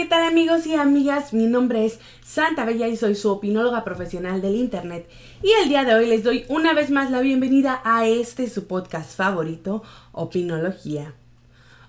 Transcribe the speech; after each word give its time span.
¿qué 0.00 0.06
tal 0.06 0.22
amigos 0.22 0.66
y 0.66 0.74
amigas? 0.76 1.34
Mi 1.34 1.46
nombre 1.46 1.84
es 1.84 1.98
Santa 2.24 2.64
Bella 2.64 2.88
y 2.88 2.96
soy 2.96 3.14
su 3.14 3.30
opinóloga 3.30 3.84
profesional 3.84 4.40
del 4.40 4.54
Internet. 4.54 5.06
Y 5.42 5.50
el 5.62 5.68
día 5.68 5.84
de 5.84 5.94
hoy 5.94 6.06
les 6.06 6.24
doy 6.24 6.46
una 6.48 6.72
vez 6.72 6.88
más 6.90 7.10
la 7.10 7.20
bienvenida 7.20 7.82
a 7.84 8.06
este 8.06 8.48
su 8.48 8.66
podcast 8.66 9.14
favorito, 9.14 9.82
Opinología. 10.12 11.12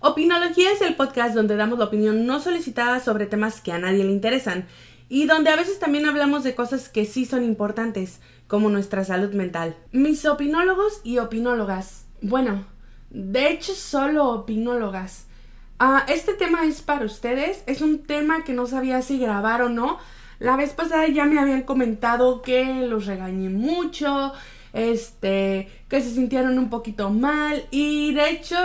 Opinología 0.02 0.74
es 0.74 0.82
el 0.82 0.98
podcast 0.98 1.36
donde 1.36 1.56
damos 1.56 1.80
la 1.80 1.86
opinión 1.86 2.26
no 2.26 2.42
solicitada 2.42 3.00
sobre 3.00 3.28
temas 3.28 3.62
que 3.62 3.72
a 3.72 3.80
nadie 3.80 4.04
le 4.04 4.12
interesan 4.12 4.66
y 5.08 5.26
donde 5.26 5.50
a 5.50 5.56
veces 5.56 5.80
también 5.80 6.06
hablamos 6.06 6.44
de 6.44 6.54
cosas 6.54 6.90
que 6.90 7.06
sí 7.06 7.24
son 7.24 7.46
importantes, 7.46 8.20
como 8.48 8.68
nuestra 8.68 9.06
salud 9.06 9.32
mental. 9.32 9.78
Mis 9.94 10.26
opinólogos 10.26 11.00
y 11.06 11.20
opinólogas, 11.20 12.08
bueno, 12.22 12.66
de 13.10 13.52
hecho 13.52 13.74
solo 13.74 14.28
opinólogas, 14.32 15.28
Ah, 15.84 16.06
este 16.08 16.36
tema 16.36 16.64
es 16.64 16.84
para 16.84 17.06
ustedes. 17.06 17.64
Es 17.66 17.82
un 17.82 18.04
tema 18.04 18.44
que 18.44 18.54
no 18.54 18.68
sabía 18.68 19.02
si 19.02 19.18
grabar 19.18 19.64
o 19.64 19.70
no. 19.70 19.98
La 20.38 20.56
vez 20.56 20.74
pasada 20.74 21.08
ya 21.08 21.26
me 21.26 21.40
habían 21.40 21.64
comentado 21.64 22.44
que 22.44 22.86
los 22.86 23.08
regañé 23.08 23.50
mucho, 23.50 24.32
este, 24.74 25.70
que 25.90 26.02
se 26.02 26.12
sintieron 26.12 26.60
un 26.60 26.70
poquito 26.70 27.10
mal 27.10 27.66
y 27.72 28.14
de 28.14 28.30
hecho 28.30 28.58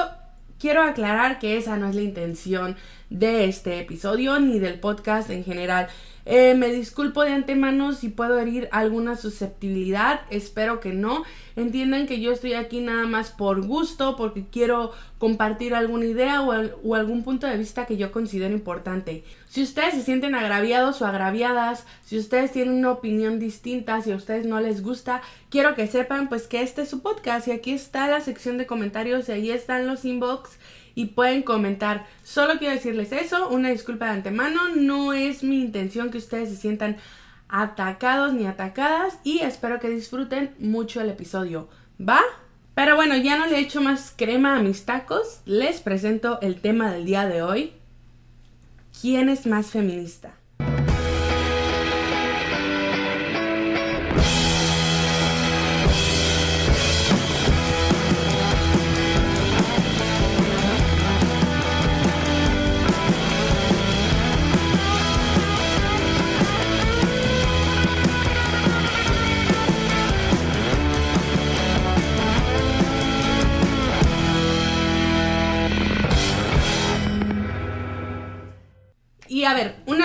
quiero 0.59 0.83
aclarar 0.83 1.39
que 1.39 1.57
esa 1.57 1.79
no 1.79 1.89
es 1.89 1.95
la 1.95 2.03
intención 2.03 2.77
de 3.11 3.45
este 3.45 3.81
episodio 3.81 4.39
ni 4.41 4.59
del 4.59 4.81
podcast 4.81 5.31
en 5.31 5.45
general. 5.45 5.89
Eh, 6.29 6.55
me 6.55 6.73
disculpo 6.73 7.23
de 7.23 7.31
antemano 7.31 7.93
si 7.93 8.09
puedo 8.09 8.41
herir 8.41 8.69
alguna 8.73 9.15
susceptibilidad, 9.17 10.23
espero 10.31 10.81
que 10.81 10.93
no. 10.93 11.23
Entiendan 11.55 12.09
que 12.09 12.21
yo 12.21 12.33
estoy 12.33 12.55
aquí 12.55 12.81
nada 12.81 13.07
más 13.07 13.31
por 13.31 13.65
gusto, 13.65 14.17
porque 14.17 14.45
quiero 14.51 14.91
compartir 15.19 15.73
alguna 15.73 16.07
idea 16.07 16.43
o, 16.43 16.95
algún 16.97 17.23
punto 17.23 17.47
de 17.47 17.57
vista 17.57 17.87
que 17.87 17.97
yo 17.97 18.11
considero 18.11 18.53
importante. 18.53 19.23
Si 19.49 19.63
ustedes 19.63 19.95
se 19.95 20.03
sienten 20.03 20.35
agraviados 20.35 21.01
o 21.01 21.07
agraviadas, 21.07 21.87
si 22.05 22.19
ustedes 22.19 22.51
tienen 22.51 22.75
una 22.75 22.91
opinión 22.91 23.39
distinta, 23.39 24.03
si 24.03 24.11
a 24.11 24.17
ustedes 24.17 24.47
no 24.47 24.61
les 24.61 24.83
gusta, 24.83 25.23
quiero 25.49 25.77
que 25.77 25.87
sepan 25.87 26.29
pues 26.29 26.49
que 26.49 26.61
este 26.61 26.83
es 26.83 26.91
su 26.91 27.03
podcast 27.03 27.47
y 27.47 27.53
aquí 27.53 27.71
está 27.71 28.09
la 28.09 28.21
sección 28.21 28.59
de 28.59 28.67
comentarios 28.67 29.29
y 29.29 29.33
ahí 29.33 29.51
están 29.53 29.87
los 29.87 30.05
inbox 30.05 30.59
y 30.97 31.07
pueden 31.07 31.43
comentar. 31.43 32.07
Solo 32.25 32.59
quiero 32.59 32.75
decirles 32.75 33.13
eso, 33.13 33.51
una 33.51 33.69
disculpa 33.69 34.07
de 34.07 34.13
antemano, 34.13 34.75
no 34.75 35.13
es 35.13 35.45
mi 35.45 35.61
intención 35.61 36.11
que 36.11 36.19
ustedes 36.19 36.49
se 36.49 36.57
sientan 36.57 36.97
atacados 37.49 38.33
ni 38.33 38.47
atacadas 38.47 39.19
y 39.23 39.41
espero 39.41 39.79
que 39.79 39.91
disfruten 39.91 40.55
mucho 40.59 41.01
el 41.01 41.11
episodio. 41.11 41.69
¿Va? 42.01 42.21
Pero 42.75 42.97
bueno, 42.97 43.15
ya 43.17 43.39
no 43.39 43.47
le 43.47 43.59
echo 43.59 43.81
más 43.81 44.13
crema 44.17 44.57
a 44.57 44.63
mis 44.63 44.85
tacos, 44.85 45.43
les 45.45 45.81
presento 45.81 46.41
el 46.41 46.61
tema 46.61 46.91
del 46.91 47.05
día 47.05 47.29
de 47.29 47.43
hoy. 47.43 47.75
¿Quién 49.01 49.29
es 49.29 49.47
más 49.47 49.67
feminista? 49.67 50.35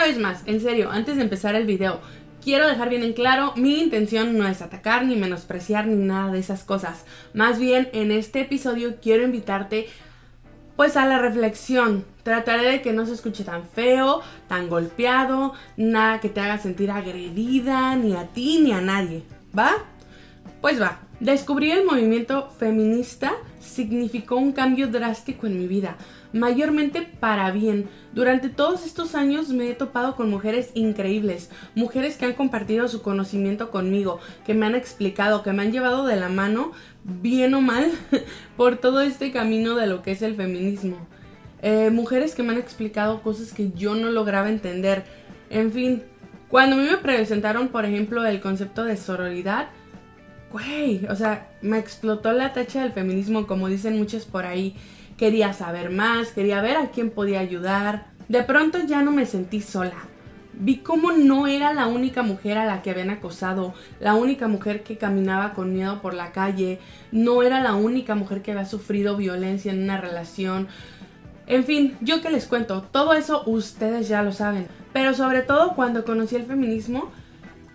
Una 0.01 0.07
vez 0.07 0.17
más, 0.17 0.41
en 0.47 0.59
serio, 0.59 0.89
antes 0.89 1.15
de 1.15 1.21
empezar 1.21 1.53
el 1.53 1.67
video, 1.67 1.99
quiero 2.43 2.65
dejar 2.65 2.89
bien 2.89 3.03
en 3.03 3.13
claro, 3.13 3.53
mi 3.55 3.79
intención 3.79 4.35
no 4.35 4.47
es 4.47 4.63
atacar 4.63 5.05
ni 5.05 5.15
menospreciar 5.15 5.85
ni 5.85 5.93
nada 5.93 6.31
de 6.31 6.39
esas 6.39 6.63
cosas. 6.63 7.05
Más 7.35 7.59
bien, 7.59 7.87
en 7.93 8.11
este 8.11 8.41
episodio 8.41 8.95
quiero 8.99 9.23
invitarte 9.23 9.89
pues 10.75 10.97
a 10.97 11.05
la 11.05 11.19
reflexión. 11.19 12.03
Trataré 12.23 12.67
de 12.67 12.81
que 12.81 12.93
no 12.93 13.05
se 13.05 13.13
escuche 13.13 13.43
tan 13.43 13.63
feo, 13.67 14.21
tan 14.47 14.69
golpeado, 14.69 15.53
nada 15.77 16.19
que 16.19 16.29
te 16.29 16.39
haga 16.39 16.57
sentir 16.57 16.89
agredida, 16.89 17.95
ni 17.95 18.15
a 18.15 18.25
ti 18.25 18.59
ni 18.59 18.71
a 18.71 18.81
nadie. 18.81 19.21
¿Va? 19.55 19.73
Pues 20.61 20.81
va. 20.81 20.97
Descubrir 21.19 21.77
el 21.77 21.85
movimiento 21.85 22.49
feminista 22.57 23.33
significó 23.59 24.37
un 24.37 24.51
cambio 24.51 24.87
drástico 24.87 25.45
en 25.45 25.59
mi 25.59 25.67
vida 25.67 25.95
mayormente 26.33 27.01
para 27.01 27.51
bien. 27.51 27.89
Durante 28.13 28.49
todos 28.49 28.85
estos 28.85 29.15
años 29.15 29.49
me 29.49 29.69
he 29.69 29.73
topado 29.73 30.15
con 30.15 30.29
mujeres 30.29 30.71
increíbles, 30.73 31.49
mujeres 31.75 32.17
que 32.17 32.25
han 32.25 32.33
compartido 32.33 32.87
su 32.87 33.01
conocimiento 33.01 33.71
conmigo, 33.71 34.19
que 34.45 34.53
me 34.53 34.65
han 34.65 34.75
explicado, 34.75 35.43
que 35.43 35.53
me 35.53 35.63
han 35.63 35.71
llevado 35.71 36.05
de 36.05 36.15
la 36.15 36.29
mano, 36.29 36.71
bien 37.03 37.53
o 37.53 37.61
mal, 37.61 37.91
por 38.57 38.77
todo 38.77 39.01
este 39.01 39.31
camino 39.31 39.75
de 39.75 39.87
lo 39.87 40.01
que 40.01 40.11
es 40.11 40.21
el 40.21 40.35
feminismo. 40.35 40.97
Eh, 41.61 41.89
mujeres 41.91 42.33
que 42.33 42.43
me 42.43 42.53
han 42.53 42.59
explicado 42.59 43.21
cosas 43.21 43.53
que 43.53 43.71
yo 43.71 43.95
no 43.95 44.09
lograba 44.09 44.49
entender. 44.49 45.03
En 45.49 45.71
fin, 45.71 46.03
cuando 46.49 46.75
a 46.75 46.79
mí 46.79 46.85
me 46.89 46.97
presentaron, 46.97 47.69
por 47.69 47.85
ejemplo, 47.85 48.25
el 48.25 48.41
concepto 48.41 48.83
de 48.83 48.97
sororidad, 48.97 49.69
güey, 50.51 51.05
o 51.07 51.15
sea, 51.15 51.49
me 51.61 51.77
explotó 51.77 52.33
la 52.33 52.51
tacha 52.51 52.81
del 52.81 52.91
feminismo, 52.91 53.47
como 53.47 53.67
dicen 53.67 53.97
muchos 53.97 54.25
por 54.25 54.45
ahí 54.45 54.75
quería 55.21 55.53
saber 55.53 55.91
más, 55.91 56.29
quería 56.29 56.61
ver 56.61 56.77
a 56.77 56.89
quién 56.89 57.11
podía 57.11 57.41
ayudar. 57.41 58.07
De 58.27 58.41
pronto 58.41 58.79
ya 58.87 59.03
no 59.03 59.11
me 59.11 59.27
sentí 59.27 59.61
sola. 59.61 59.93
Vi 60.53 60.77
cómo 60.77 61.11
no 61.11 61.45
era 61.45 61.73
la 61.73 61.85
única 61.85 62.23
mujer 62.23 62.57
a 62.57 62.65
la 62.65 62.81
que 62.81 62.89
habían 62.89 63.11
acosado, 63.11 63.75
la 63.99 64.15
única 64.15 64.47
mujer 64.47 64.81
que 64.81 64.97
caminaba 64.97 65.53
con 65.53 65.73
miedo 65.73 66.01
por 66.01 66.15
la 66.15 66.31
calle, 66.31 66.79
no 67.11 67.43
era 67.43 67.61
la 67.61 67.75
única 67.75 68.15
mujer 68.15 68.41
que 68.41 68.49
había 68.49 68.65
sufrido 68.65 69.15
violencia 69.15 69.71
en 69.71 69.83
una 69.83 70.01
relación. 70.01 70.67
En 71.45 71.65
fin, 71.65 71.95
yo 72.01 72.19
que 72.23 72.31
les 72.31 72.47
cuento, 72.47 72.81
todo 72.91 73.13
eso 73.13 73.43
ustedes 73.45 74.07
ya 74.07 74.23
lo 74.23 74.31
saben. 74.31 74.65
Pero 74.91 75.13
sobre 75.13 75.43
todo 75.43 75.75
cuando 75.75 76.03
conocí 76.03 76.35
el 76.35 76.47
feminismo, 76.47 77.11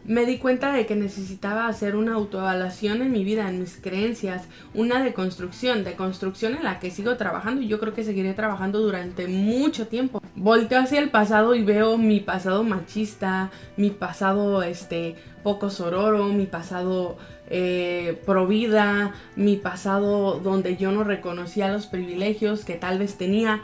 me 0.06 0.24
di 0.24 0.38
cuenta 0.38 0.72
de 0.72 0.86
que 0.86 0.94
necesitaba 0.94 1.66
hacer 1.66 1.96
una 1.96 2.14
autoevaluación 2.14 3.02
en 3.02 3.12
mi 3.12 3.24
vida, 3.24 3.48
en 3.48 3.60
mis 3.60 3.76
creencias, 3.76 4.44
una 4.74 5.02
deconstrucción, 5.02 5.84
deconstrucción 5.84 6.54
en 6.54 6.64
la 6.64 6.78
que 6.78 6.90
sigo 6.90 7.16
trabajando 7.16 7.62
y 7.62 7.68
yo 7.68 7.80
creo 7.80 7.94
que 7.94 8.04
seguiré 8.04 8.32
trabajando 8.34 8.80
durante 8.80 9.26
mucho 9.26 9.88
tiempo. 9.88 10.22
Volteo 10.36 10.80
hacia 10.80 11.00
el 11.00 11.10
pasado 11.10 11.54
y 11.54 11.64
veo 11.64 11.98
mi 11.98 12.20
pasado 12.20 12.62
machista, 12.62 13.50
mi 13.76 13.90
pasado 13.90 14.62
este 14.62 15.16
poco 15.42 15.70
sororo, 15.70 16.28
mi 16.28 16.46
pasado 16.46 17.16
eh, 17.48 18.20
provida, 18.26 19.12
mi 19.34 19.56
pasado 19.56 20.38
donde 20.40 20.76
yo 20.76 20.92
no 20.92 21.04
reconocía 21.04 21.68
los 21.68 21.86
privilegios 21.86 22.64
que 22.64 22.74
tal 22.74 22.98
vez 22.98 23.16
tenía, 23.16 23.62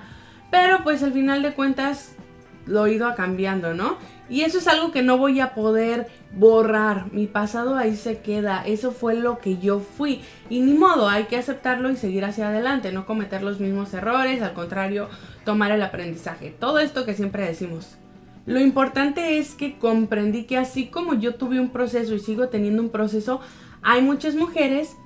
pero 0.51 0.83
pues 0.83 1.03
al 1.03 1.13
final 1.13 1.43
de 1.43 1.55
cuentas 1.55 2.15
lo 2.67 2.87
he 2.87 2.95
ido 2.95 3.13
cambiando, 3.15 3.75
¿no? 3.75 3.99
Y 4.33 4.45
eso 4.45 4.57
es 4.57 4.67
algo 4.67 4.93
que 4.93 5.03
no 5.03 5.19
voy 5.19 5.41
a 5.41 5.53
poder 5.53 6.09
borrar. 6.35 7.13
Mi 7.13 7.27
pasado 7.27 7.77
ahí 7.77 7.95
se 7.97 8.21
queda. 8.21 8.63
Eso 8.67 8.91
fue 8.91 9.15
lo 9.15 9.41
que 9.41 9.59
yo 9.59 9.81
fui. 9.81 10.23
Y 10.49 10.61
ni 10.61 10.73
modo, 10.73 11.07
hay 11.07 11.25
que 11.25 11.37
aceptarlo 11.37 11.91
y 11.91 11.97
seguir 11.97 12.25
hacia 12.25 12.49
adelante. 12.49 12.93
No 12.93 13.05
cometer 13.05 13.43
los 13.43 13.61
mismos 13.61 13.93
errores. 13.93 14.41
Al 14.41 14.55
contrario, 14.55 15.11
tomar 15.45 15.71
el 15.71 15.83
aprendizaje. 15.83 16.49
Todo 16.59 16.79
esto 16.79 17.05
que 17.05 17.13
siempre 17.13 17.45
decimos. 17.45 17.99
Lo 18.47 18.59
importante 18.59 19.37
es 19.37 19.55
que 19.55 19.79
comprendí 19.79 20.45
que 20.45 20.57
así 20.57 20.87
como 20.87 21.13
yo 21.13 21.35
tuve 21.35 21.61
un 21.61 21.69
proceso 21.69 22.15
y 22.15 22.19
sigo 22.19 22.49
teniendo 22.49 22.81
un 22.81 22.89
proceso, 22.89 23.43
hay 23.83 24.01
muchas 24.01 24.35
mujeres 24.35 24.97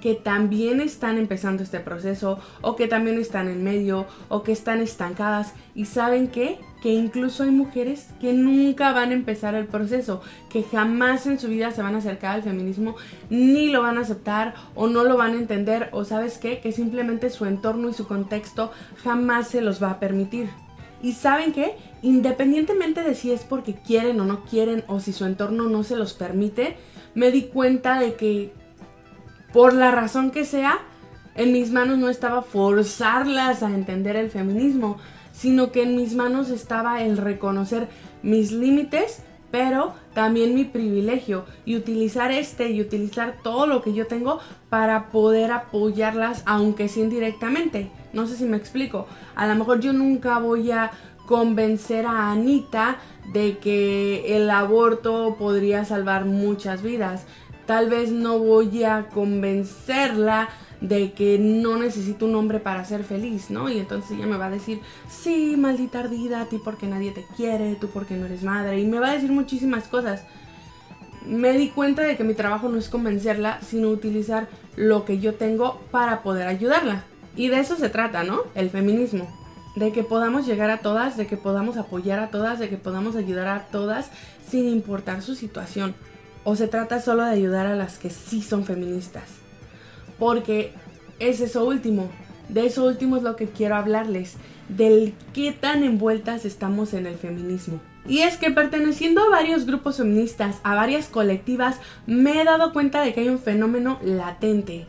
que 0.00 0.14
también 0.14 0.80
están 0.80 1.18
empezando 1.18 1.64
este 1.64 1.80
proceso 1.80 2.38
o 2.60 2.76
que 2.76 2.86
también 2.86 3.18
están 3.18 3.48
en 3.48 3.64
medio 3.64 4.06
o 4.28 4.44
que 4.44 4.52
están 4.52 4.80
estancadas 4.80 5.54
y 5.74 5.86
saben 5.86 6.28
qué? 6.28 6.60
Que 6.86 6.94
incluso 6.94 7.42
hay 7.42 7.50
mujeres 7.50 8.06
que 8.20 8.32
nunca 8.32 8.92
van 8.92 9.10
a 9.10 9.14
empezar 9.14 9.56
el 9.56 9.66
proceso, 9.66 10.22
que 10.48 10.62
jamás 10.62 11.26
en 11.26 11.40
su 11.40 11.48
vida 11.48 11.72
se 11.72 11.82
van 11.82 11.96
a 11.96 11.98
acercar 11.98 12.36
al 12.36 12.44
feminismo, 12.44 12.94
ni 13.28 13.70
lo 13.70 13.82
van 13.82 13.98
a 13.98 14.02
aceptar 14.02 14.54
o 14.76 14.86
no 14.86 15.02
lo 15.02 15.16
van 15.16 15.32
a 15.32 15.38
entender 15.38 15.88
o 15.90 16.04
sabes 16.04 16.38
qué, 16.38 16.60
que 16.60 16.70
simplemente 16.70 17.28
su 17.30 17.44
entorno 17.44 17.88
y 17.88 17.92
su 17.92 18.06
contexto 18.06 18.70
jamás 19.02 19.48
se 19.48 19.62
los 19.62 19.82
va 19.82 19.90
a 19.90 19.98
permitir. 19.98 20.48
Y 21.02 21.14
saben 21.14 21.52
qué, 21.52 21.74
independientemente 22.02 23.02
de 23.02 23.16
si 23.16 23.32
es 23.32 23.42
porque 23.42 23.74
quieren 23.74 24.20
o 24.20 24.24
no 24.24 24.44
quieren 24.44 24.84
o 24.86 25.00
si 25.00 25.12
su 25.12 25.24
entorno 25.24 25.64
no 25.64 25.82
se 25.82 25.96
los 25.96 26.14
permite, 26.14 26.76
me 27.16 27.32
di 27.32 27.48
cuenta 27.48 27.98
de 27.98 28.14
que 28.14 28.52
por 29.52 29.72
la 29.72 29.90
razón 29.90 30.30
que 30.30 30.44
sea, 30.44 30.78
en 31.34 31.52
mis 31.52 31.72
manos 31.72 31.98
no 31.98 32.08
estaba 32.08 32.42
forzarlas 32.42 33.64
a 33.64 33.74
entender 33.74 34.14
el 34.14 34.30
feminismo, 34.30 34.98
sino 35.36 35.70
que 35.70 35.82
en 35.82 35.96
mis 35.96 36.14
manos 36.14 36.48
estaba 36.48 37.02
el 37.02 37.18
reconocer 37.18 37.88
mis 38.22 38.52
límites, 38.52 39.22
pero 39.50 39.92
también 40.14 40.54
mi 40.54 40.64
privilegio 40.64 41.44
y 41.64 41.76
utilizar 41.76 42.32
este 42.32 42.70
y 42.70 42.80
utilizar 42.80 43.36
todo 43.42 43.66
lo 43.66 43.82
que 43.82 43.92
yo 43.92 44.06
tengo 44.06 44.40
para 44.70 45.10
poder 45.10 45.52
apoyarlas, 45.52 46.42
aunque 46.46 46.88
sea 46.88 47.04
indirectamente. 47.04 47.90
No 48.12 48.26
sé 48.26 48.36
si 48.36 48.44
me 48.46 48.56
explico. 48.56 49.06
A 49.34 49.46
lo 49.46 49.54
mejor 49.54 49.80
yo 49.80 49.92
nunca 49.92 50.38
voy 50.38 50.70
a 50.70 50.90
convencer 51.26 52.06
a 52.06 52.32
Anita 52.32 52.96
de 53.32 53.58
que 53.58 54.36
el 54.36 54.48
aborto 54.48 55.36
podría 55.38 55.84
salvar 55.84 56.24
muchas 56.24 56.82
vidas. 56.82 57.26
Tal 57.66 57.90
vez 57.90 58.10
no 58.10 58.38
voy 58.38 58.84
a 58.84 59.08
convencerla 59.12 60.48
de 60.80 61.12
que 61.12 61.38
no 61.38 61.78
necesito 61.78 62.26
un 62.26 62.34
hombre 62.34 62.60
para 62.60 62.84
ser 62.84 63.04
feliz, 63.04 63.50
¿no? 63.50 63.70
Y 63.70 63.78
entonces 63.78 64.12
ella 64.12 64.26
me 64.26 64.36
va 64.36 64.46
a 64.46 64.50
decir, 64.50 64.80
sí, 65.08 65.56
maldita 65.56 66.00
ardida, 66.00 66.42
a 66.42 66.46
ti 66.46 66.60
porque 66.62 66.86
nadie 66.86 67.12
te 67.12 67.24
quiere, 67.36 67.76
tú 67.76 67.88
porque 67.88 68.16
no 68.16 68.26
eres 68.26 68.42
madre, 68.42 68.80
y 68.80 68.86
me 68.86 68.98
va 68.98 69.10
a 69.10 69.14
decir 69.14 69.32
muchísimas 69.32 69.88
cosas. 69.88 70.24
Me 71.26 71.52
di 71.54 71.70
cuenta 71.70 72.02
de 72.02 72.16
que 72.16 72.24
mi 72.24 72.34
trabajo 72.34 72.68
no 72.68 72.78
es 72.78 72.88
convencerla, 72.88 73.60
sino 73.62 73.88
utilizar 73.88 74.48
lo 74.76 75.04
que 75.04 75.18
yo 75.18 75.34
tengo 75.34 75.80
para 75.90 76.22
poder 76.22 76.46
ayudarla. 76.46 77.04
Y 77.36 77.48
de 77.48 77.60
eso 77.60 77.76
se 77.76 77.88
trata, 77.88 78.22
¿no? 78.22 78.42
El 78.54 78.70
feminismo 78.70 79.26
de 79.76 79.92
que 79.92 80.02
podamos 80.02 80.46
llegar 80.46 80.70
a 80.70 80.78
todas, 80.78 81.16
de 81.16 81.26
que 81.26 81.36
podamos 81.36 81.76
apoyar 81.76 82.18
a 82.18 82.30
todas, 82.30 82.58
de 82.58 82.68
que 82.68 82.78
podamos 82.78 83.14
ayudar 83.14 83.46
a 83.46 83.66
todas 83.66 84.10
sin 84.48 84.68
importar 84.68 85.22
su 85.22 85.34
situación. 85.34 85.94
O 86.44 86.56
se 86.56 86.66
trata 86.66 87.00
solo 87.00 87.24
de 87.24 87.32
ayudar 87.32 87.66
a 87.66 87.76
las 87.76 87.98
que 87.98 88.08
sí 88.08 88.40
son 88.40 88.64
feministas. 88.64 89.45
Porque 90.18 90.72
es 91.18 91.40
eso 91.40 91.64
último. 91.64 92.10
De 92.48 92.66
eso 92.66 92.84
último 92.84 93.16
es 93.16 93.22
lo 93.22 93.36
que 93.36 93.46
quiero 93.46 93.76
hablarles. 93.76 94.36
Del 94.68 95.14
qué 95.32 95.52
tan 95.52 95.84
envueltas 95.84 96.44
estamos 96.44 96.94
en 96.94 97.06
el 97.06 97.16
feminismo. 97.16 97.80
Y 98.08 98.20
es 98.20 98.36
que 98.36 98.50
perteneciendo 98.50 99.20
a 99.20 99.30
varios 99.30 99.66
grupos 99.66 99.96
feministas, 99.96 100.60
a 100.62 100.74
varias 100.74 101.08
colectivas, 101.08 101.80
me 102.06 102.40
he 102.40 102.44
dado 102.44 102.72
cuenta 102.72 103.02
de 103.02 103.12
que 103.12 103.20
hay 103.20 103.28
un 103.28 103.40
fenómeno 103.40 103.98
latente 104.02 104.86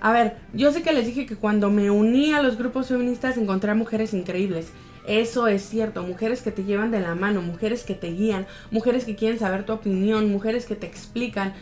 a 0.00 0.12
ver, 0.12 0.36
yo 0.52 0.72
sé 0.72 0.82
que 0.82 0.92
les 0.92 1.06
dije 1.06 1.26
que 1.26 1.36
cuando 1.36 1.70
me 1.70 1.90
uní 1.90 2.32
a 2.32 2.42
los 2.42 2.56
grupos 2.56 2.88
feministas 2.88 3.36
encontré 3.36 3.72
a 3.72 3.74
mujeres 3.74 4.14
increíbles. 4.14 4.70
Eso 5.06 5.48
es 5.48 5.62
cierto, 5.62 6.02
mujeres 6.02 6.42
que 6.42 6.52
te 6.52 6.64
llevan 6.64 6.90
de 6.90 7.00
la 7.00 7.14
mano, 7.14 7.40
mujeres 7.42 7.82
que 7.82 7.94
te 7.94 8.12
guían, 8.12 8.46
mujeres 8.70 9.04
que 9.04 9.16
quieren 9.16 9.38
saber 9.38 9.64
tu 9.64 9.72
opinión, 9.72 10.30
mujeres 10.30 10.66
que 10.66 10.76
te 10.76 10.86
explican. 10.86 11.54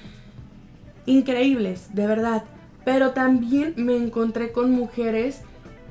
Increíbles, 1.06 1.94
de 1.94 2.06
verdad. 2.06 2.42
Pero 2.86 3.10
también 3.10 3.74
me 3.76 3.96
encontré 3.96 4.52
con 4.52 4.70
mujeres 4.70 5.40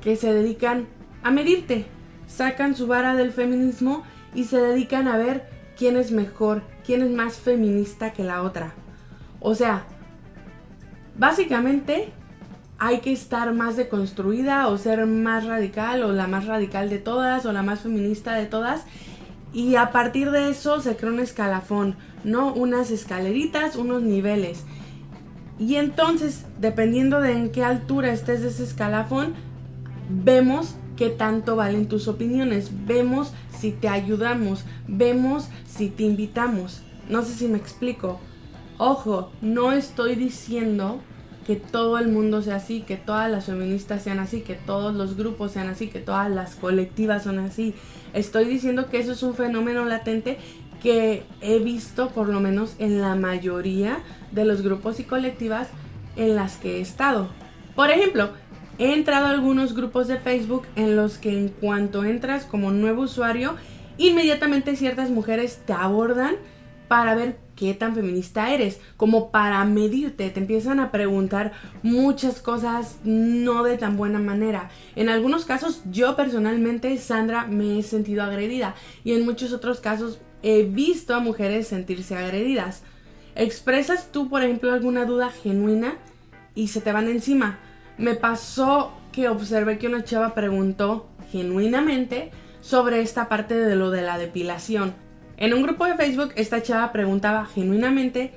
que 0.00 0.16
se 0.16 0.32
dedican 0.32 0.86
a 1.22 1.30
medirte. 1.30 1.84
Sacan 2.26 2.74
su 2.74 2.86
vara 2.86 3.14
del 3.14 3.32
feminismo 3.32 4.02
y 4.34 4.44
se 4.44 4.58
dedican 4.58 5.06
a 5.06 5.18
ver 5.18 5.46
quién 5.76 5.98
es 5.98 6.10
mejor, 6.10 6.62
quién 6.86 7.02
es 7.02 7.10
más 7.10 7.36
feminista 7.36 8.14
que 8.14 8.24
la 8.24 8.40
otra. 8.40 8.72
O 9.40 9.54
sea, 9.54 9.84
básicamente 11.18 12.08
hay 12.78 13.00
que 13.00 13.12
estar 13.12 13.52
más 13.52 13.76
deconstruida 13.76 14.66
o 14.68 14.78
ser 14.78 15.04
más 15.04 15.44
radical 15.44 16.02
o 16.02 16.12
la 16.12 16.26
más 16.26 16.46
radical 16.46 16.88
de 16.88 16.98
todas 16.98 17.44
o 17.44 17.52
la 17.52 17.62
más 17.62 17.80
feminista 17.80 18.32
de 18.32 18.46
todas. 18.46 18.86
Y 19.52 19.76
a 19.76 19.92
partir 19.92 20.30
de 20.30 20.48
eso 20.48 20.80
se 20.80 20.96
crea 20.96 21.12
un 21.12 21.20
escalafón, 21.20 21.94
¿no? 22.24 22.54
Unas 22.54 22.90
escaleritas, 22.90 23.76
unos 23.76 24.00
niveles. 24.00 24.64
Y 25.58 25.76
entonces, 25.76 26.44
dependiendo 26.60 27.20
de 27.20 27.32
en 27.32 27.50
qué 27.50 27.64
altura 27.64 28.12
estés 28.12 28.42
de 28.42 28.48
ese 28.48 28.64
escalafón, 28.64 29.34
vemos 30.08 30.74
qué 30.96 31.10
tanto 31.10 31.56
valen 31.56 31.88
tus 31.88 32.08
opiniones, 32.08 32.70
vemos 32.86 33.32
si 33.58 33.72
te 33.72 33.88
ayudamos, 33.88 34.64
vemos 34.86 35.48
si 35.66 35.88
te 35.88 36.02
invitamos. 36.02 36.82
No 37.08 37.22
sé 37.22 37.34
si 37.34 37.48
me 37.48 37.58
explico. 37.58 38.20
Ojo, 38.78 39.30
no 39.40 39.72
estoy 39.72 40.14
diciendo 40.16 41.00
que 41.46 41.56
todo 41.56 41.98
el 41.98 42.08
mundo 42.08 42.42
sea 42.42 42.56
así, 42.56 42.80
que 42.80 42.96
todas 42.96 43.30
las 43.30 43.46
feministas 43.46 44.02
sean 44.02 44.18
así, 44.18 44.40
que 44.40 44.54
todos 44.54 44.94
los 44.94 45.16
grupos 45.16 45.52
sean 45.52 45.68
así, 45.68 45.86
que 45.88 46.00
todas 46.00 46.28
las 46.28 46.56
colectivas 46.56 47.22
son 47.22 47.38
así. 47.38 47.74
Estoy 48.14 48.46
diciendo 48.46 48.88
que 48.90 48.98
eso 48.98 49.12
es 49.12 49.22
un 49.22 49.34
fenómeno 49.34 49.84
latente 49.84 50.38
que 50.82 51.24
he 51.40 51.58
visto 51.58 52.10
por 52.10 52.28
lo 52.28 52.40
menos 52.40 52.76
en 52.78 53.00
la 53.00 53.14
mayoría 53.14 53.98
de 54.32 54.44
los 54.44 54.62
grupos 54.62 55.00
y 55.00 55.04
colectivas 55.04 55.68
en 56.16 56.36
las 56.36 56.56
que 56.56 56.78
he 56.78 56.80
estado. 56.80 57.28
Por 57.74 57.90
ejemplo, 57.90 58.30
he 58.78 58.94
entrado 58.94 59.26
a 59.26 59.30
algunos 59.30 59.74
grupos 59.74 60.08
de 60.08 60.18
Facebook 60.18 60.66
en 60.76 60.96
los 60.96 61.18
que 61.18 61.30
en 61.30 61.48
cuanto 61.48 62.04
entras 62.04 62.44
como 62.44 62.70
nuevo 62.70 63.02
usuario, 63.02 63.56
inmediatamente 63.98 64.76
ciertas 64.76 65.10
mujeres 65.10 65.62
te 65.66 65.72
abordan 65.72 66.36
para 66.88 67.14
ver 67.14 67.38
qué 67.56 67.74
tan 67.74 67.94
feminista 67.94 68.52
eres, 68.52 68.80
como 68.96 69.30
para 69.30 69.64
medirte, 69.64 70.30
te 70.30 70.40
empiezan 70.40 70.78
a 70.78 70.92
preguntar 70.92 71.52
muchas 71.82 72.40
cosas 72.40 72.98
no 73.02 73.64
de 73.64 73.78
tan 73.78 73.96
buena 73.96 74.18
manera. 74.18 74.68
En 74.94 75.08
algunos 75.08 75.46
casos 75.46 75.82
yo 75.90 76.14
personalmente, 76.16 76.96
Sandra, 76.98 77.46
me 77.46 77.78
he 77.78 77.82
sentido 77.82 78.22
agredida 78.22 78.74
y 79.04 79.14
en 79.14 79.24
muchos 79.24 79.52
otros 79.52 79.80
casos 79.80 80.20
he 80.42 80.62
visto 80.62 81.14
a 81.14 81.20
mujeres 81.20 81.68
sentirse 81.68 82.16
agredidas. 82.16 82.82
¿Expresas 83.34 84.10
tú, 84.12 84.28
por 84.28 84.42
ejemplo, 84.42 84.72
alguna 84.72 85.04
duda 85.04 85.30
genuina 85.30 85.96
y 86.54 86.68
se 86.68 86.80
te 86.80 86.92
van 86.92 87.08
encima? 87.08 87.58
Me 87.98 88.14
pasó 88.14 88.92
que 89.12 89.28
observé 89.28 89.78
que 89.78 89.86
una 89.86 90.04
chava 90.04 90.34
preguntó 90.34 91.08
genuinamente 91.30 92.30
sobre 92.60 93.00
esta 93.00 93.28
parte 93.28 93.54
de 93.54 93.76
lo 93.76 93.90
de 93.90 94.02
la 94.02 94.18
depilación 94.18 94.94
en 95.38 95.52
un 95.52 95.62
grupo 95.62 95.84
de 95.84 95.96
Facebook, 95.96 96.32
esta 96.36 96.62
chava 96.62 96.92
preguntaba 96.92 97.44
genuinamente 97.44 98.32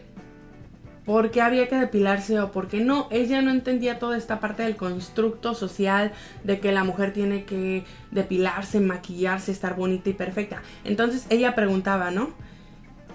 por 1.10 1.32
qué 1.32 1.42
había 1.42 1.68
que 1.68 1.76
depilarse 1.76 2.40
o 2.40 2.52
por 2.52 2.68
qué 2.68 2.82
no. 2.82 3.08
Ella 3.10 3.42
no 3.42 3.50
entendía 3.50 3.98
toda 3.98 4.16
esta 4.16 4.40
parte 4.40 4.62
del 4.62 4.76
constructo 4.76 5.56
social 5.56 6.12
de 6.44 6.60
que 6.60 6.72
la 6.72 6.84
mujer 6.84 7.14
tiene 7.14 7.46
que 7.46 7.84
depilarse, 8.12 8.80
maquillarse, 8.80 9.52
estar 9.52 9.76
bonita 9.76 10.12
y 10.12 10.14
perfecta. 10.14 10.62
Entonces 10.84 11.26
ella 11.32 11.56
preguntaba, 11.56 12.12
¿no? 12.12 12.30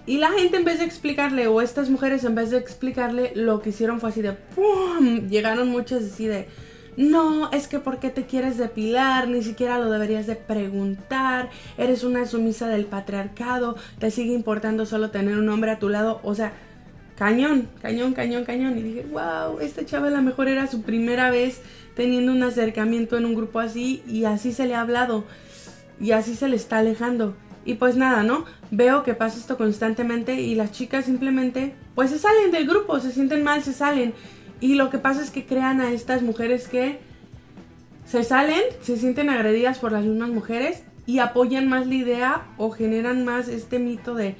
Y 0.06 0.18
la 0.18 0.32
gente 0.32 0.56
en 0.56 0.64
vez 0.64 0.80
de 0.80 0.86
explicarle, 0.86 1.46
o 1.46 1.60
estas 1.60 1.88
mujeres 1.88 2.24
en 2.24 2.34
vez 2.34 2.50
de 2.50 2.58
explicarle, 2.58 3.30
lo 3.36 3.62
que 3.62 3.68
hicieron 3.68 4.00
fue 4.00 4.10
así 4.10 4.22
de 4.22 4.32
¡pum! 4.32 5.28
Llegaron 5.28 5.68
muchas 5.68 6.02
así 6.02 6.26
de 6.26 6.48
no, 6.96 7.52
es 7.52 7.68
que 7.68 7.78
¿por 7.78 8.00
qué 8.00 8.10
te 8.10 8.24
quieres 8.24 8.58
depilar? 8.58 9.28
Ni 9.28 9.44
siquiera 9.44 9.78
lo 9.78 9.88
deberías 9.88 10.26
de 10.26 10.34
preguntar. 10.34 11.48
Eres 11.78 12.02
una 12.02 12.26
sumisa 12.26 12.66
del 12.66 12.86
patriarcado. 12.86 13.76
Te 14.00 14.10
sigue 14.10 14.32
importando 14.32 14.84
solo 14.84 15.10
tener 15.10 15.38
un 15.38 15.48
hombre 15.48 15.70
a 15.70 15.78
tu 15.78 15.88
lado. 15.88 16.20
O 16.24 16.34
sea, 16.34 16.52
cañón, 17.16 17.68
cañón, 17.80 18.12
cañón, 18.12 18.44
cañón. 18.44 18.78
Y 18.78 18.82
dije, 18.82 19.06
wow, 19.10 19.60
esta 19.60 19.84
chava 19.84 20.08
a 20.08 20.10
lo 20.10 20.22
mejor 20.22 20.48
era 20.48 20.66
su 20.66 20.82
primera 20.82 21.30
vez 21.30 21.60
teniendo 21.94 22.32
un 22.32 22.42
acercamiento 22.42 23.16
en 23.16 23.24
un 23.24 23.34
grupo 23.34 23.60
así 23.60 24.02
y 24.06 24.24
así 24.24 24.52
se 24.52 24.66
le 24.66 24.74
ha 24.74 24.80
hablado. 24.80 25.24
Y 26.00 26.10
así 26.10 26.34
se 26.34 26.48
le 26.48 26.56
está 26.56 26.78
alejando. 26.78 27.36
Y 27.64 27.74
pues 27.74 27.96
nada, 27.96 28.22
¿no? 28.22 28.44
Veo 28.70 29.04
que 29.04 29.14
pasa 29.14 29.38
esto 29.38 29.56
constantemente 29.56 30.40
y 30.40 30.54
las 30.54 30.72
chicas 30.72 31.06
simplemente, 31.06 31.74
pues 31.94 32.10
se 32.10 32.18
salen 32.18 32.50
del 32.50 32.66
grupo, 32.66 33.00
se 33.00 33.10
sienten 33.10 33.42
mal, 33.42 33.62
se 33.62 33.72
salen. 33.72 34.12
Y 34.60 34.74
lo 34.74 34.90
que 34.90 34.98
pasa 34.98 35.22
es 35.22 35.30
que 35.30 35.46
crean 35.46 35.80
a 35.80 35.92
estas 35.92 36.22
mujeres 36.22 36.68
que 36.68 36.98
se 38.06 38.22
salen, 38.22 38.62
se 38.82 38.96
sienten 38.96 39.30
agredidas 39.30 39.78
por 39.78 39.92
las 39.92 40.04
mismas 40.04 40.28
mujeres 40.28 40.84
y 41.06 41.18
apoyan 41.18 41.68
más 41.68 41.86
la 41.86 41.94
idea 41.94 42.46
o 42.58 42.70
generan 42.70 43.24
más 43.24 43.48
este 43.48 43.78
mito 43.78 44.14
de, 44.14 44.36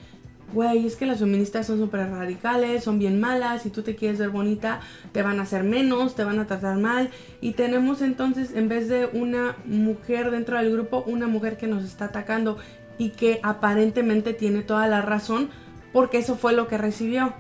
güey, 0.53 0.87
es 0.87 0.97
que 0.97 1.07
las 1.07 1.19
feministas 1.19 1.67
son 1.67 1.79
súper 1.79 2.09
radicales, 2.11 2.85
son 2.85 2.99
bien 2.99 3.21
malas, 3.21 3.63
si 3.63 3.71
tú 3.71 3.83
te 3.83 3.97
quieres 3.97 4.19
ver 4.19 4.31
bonita, 4.31 4.81
te 5.13 5.23
van 5.23 5.41
a 5.41 5.43
hacer 5.43 5.65
menos, 5.65 6.15
te 6.15 6.25
van 6.25 6.39
a 6.39 6.47
tratar 6.47 6.77
mal. 6.77 7.11
Y 7.41 7.53
tenemos 7.53 8.03
entonces, 8.03 8.55
en 8.55 8.69
vez 8.69 8.89
de 8.89 9.07
una 9.13 9.57
mujer 9.65 10.31
dentro 10.31 10.59
del 10.59 10.73
grupo, 10.73 11.03
una 11.07 11.27
mujer 11.27 11.57
que 11.57 11.67
nos 11.67 11.85
está 11.85 12.07
atacando 12.07 12.59
y 12.99 13.11
que 13.11 13.41
aparentemente 13.43 14.35
tiene 14.35 14.63
toda 14.63 14.87
la 14.87 15.03
razón 15.03 15.51
porque 15.93 16.19
eso 16.19 16.37
fue 16.37 16.53
lo 16.53 16.69
que 16.69 16.79
recibió. 16.79 17.33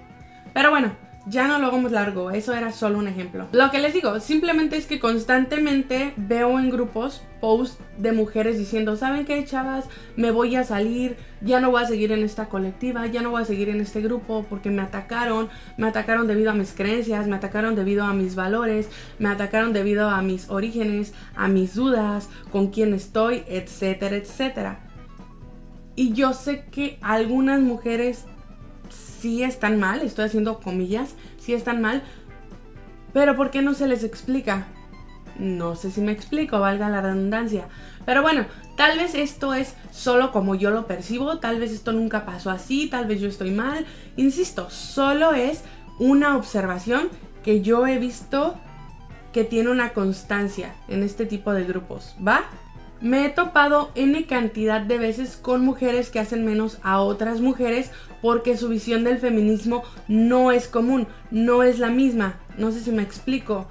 Pero 0.52 0.70
bueno, 0.70 0.96
ya 1.26 1.49
no 1.49 1.59
lo 1.59 1.69
hagamos 1.69 1.93
largo, 1.93 2.31
eso 2.31 2.52
era 2.52 2.71
solo 2.71 2.99
un 2.99 3.09
ejemplo. 3.09 3.49
Lo 3.52 3.71
que 3.71 3.78
les 3.78 3.95
digo, 3.95 4.21
simplemente 4.21 4.76
es 4.76 4.87
que 4.87 5.00
constantemente 5.00 6.12
veo 6.16 6.59
en 6.59 6.71
grupos 6.71 7.23
posts 7.40 7.78
de 7.97 8.12
mujeres 8.12 8.59
diciendo, 8.59 8.97
¿saben 8.97 9.25
qué, 9.25 9.45
chavas? 9.45 9.87
Me 10.16 10.31
voy 10.31 10.57
a 10.57 10.64
salir, 10.64 11.16
ya 11.40 11.61
no 11.61 11.71
voy 11.71 11.83
a 11.83 11.87
seguir 11.87 12.12
en 12.12 12.25
esta 12.25 12.47
colectiva, 12.47 13.07
ya 13.07 13.23
no 13.23 13.31
voy 13.31 13.43
a 13.43 13.47
seguir 13.47 13.71
en 13.71 13.81
este 13.81 14.02
grupo 14.02 14.45
porque 14.49 14.71
me 14.71 14.83
atacaron, 14.83 15.49
me 15.78 15.87
atacaron 15.87 16.26
debido 16.26 16.50
a 16.50 16.54
mis 16.54 16.73
creencias, 16.73 17.26
me 17.26 17.37
atacaron 17.37 17.75
debido 17.75 18.04
a 18.04 18.12
mis 18.12 18.35
valores, 18.35 18.90
me 19.19 19.28
atacaron 19.28 19.73
debido 19.73 20.11
a 20.11 20.21
mis 20.21 20.50
orígenes, 20.50 21.14
a 21.35 21.49
mis 21.49 21.75
dudas, 21.75 22.28
con 22.50 22.69
quién 22.69 22.93
estoy, 22.93 23.45
etcétera, 23.49 24.16
etcétera. 24.16 24.81
Y 25.97 26.12
yo 26.12 26.33
sé 26.33 26.64
que 26.71 26.99
algunas 27.00 27.61
mujeres 27.61 28.25
sí 29.25 29.43
están 29.43 29.81
mal, 29.81 30.02
estoy 30.02 30.26
haciendo 30.26 30.61
comillas, 30.61 31.14
sí 31.40 31.54
están 31.54 31.81
mal, 31.81 32.02
pero 33.14 33.37
¿por 33.37 33.50
qué 33.50 33.62
no 33.62 33.73
se 33.73 33.88
les 33.88 34.04
explica? 34.04 34.66
No 35.38 35.76
sé 35.76 35.90
si 35.90 36.02
me 36.02 36.12
explico, 36.12 36.61
valga 36.61 36.90
la 36.90 37.00
redundancia. 37.00 37.69
Pero 38.04 38.21
bueno, 38.21 38.45
tal 38.76 38.99
vez 38.99 39.14
esto 39.14 39.54
es 39.54 39.76
solo 39.90 40.31
como 40.31 40.57
yo 40.57 40.71
lo 40.71 40.87
percibo, 40.87 41.38
tal 41.38 41.59
vez 41.59 41.73
esto 41.73 41.93
nunca 41.93 42.26
pasó 42.26 42.50
así, 42.50 42.87
tal 42.90 43.07
vez 43.07 43.19
yo 43.19 43.28
estoy 43.28 43.50
mal. 43.50 43.87
Insisto, 44.16 44.69
solo 44.69 45.33
es 45.33 45.62
una 45.99 46.37
observación 46.37 47.09
que 47.43 47.62
yo 47.62 47.87
he 47.87 47.99
visto 47.99 48.57
que 49.33 49.45
tiene 49.45 49.71
una 49.71 49.95
constancia 49.95 50.75
en 50.87 51.02
este 51.02 51.25
tipo 51.25 51.54
de 51.54 51.64
grupos, 51.64 52.14
¿va? 52.21 52.45
Me 53.04 53.26
he 53.26 53.28
topado 53.28 53.90
N 53.96 54.25
cantidad 54.25 54.80
de 54.80 54.96
veces 54.96 55.37
con 55.37 55.62
mujeres 55.62 56.08
que 56.08 56.20
hacen 56.20 56.46
menos 56.46 56.78
a 56.82 57.00
otras 57.00 57.42
mujeres 57.42 57.90
porque 58.23 58.56
su 58.56 58.70
visión 58.70 59.04
del 59.04 59.18
feminismo 59.18 59.82
no 60.08 60.50
es 60.50 60.68
común, 60.68 61.06
no 61.30 61.62
es 61.62 61.78
la 61.78 61.90
misma. 61.90 62.40
No 62.56 62.73
sé 62.73 62.80
si 62.80 62.92
me 62.92 63.02
explico. 63.02 63.66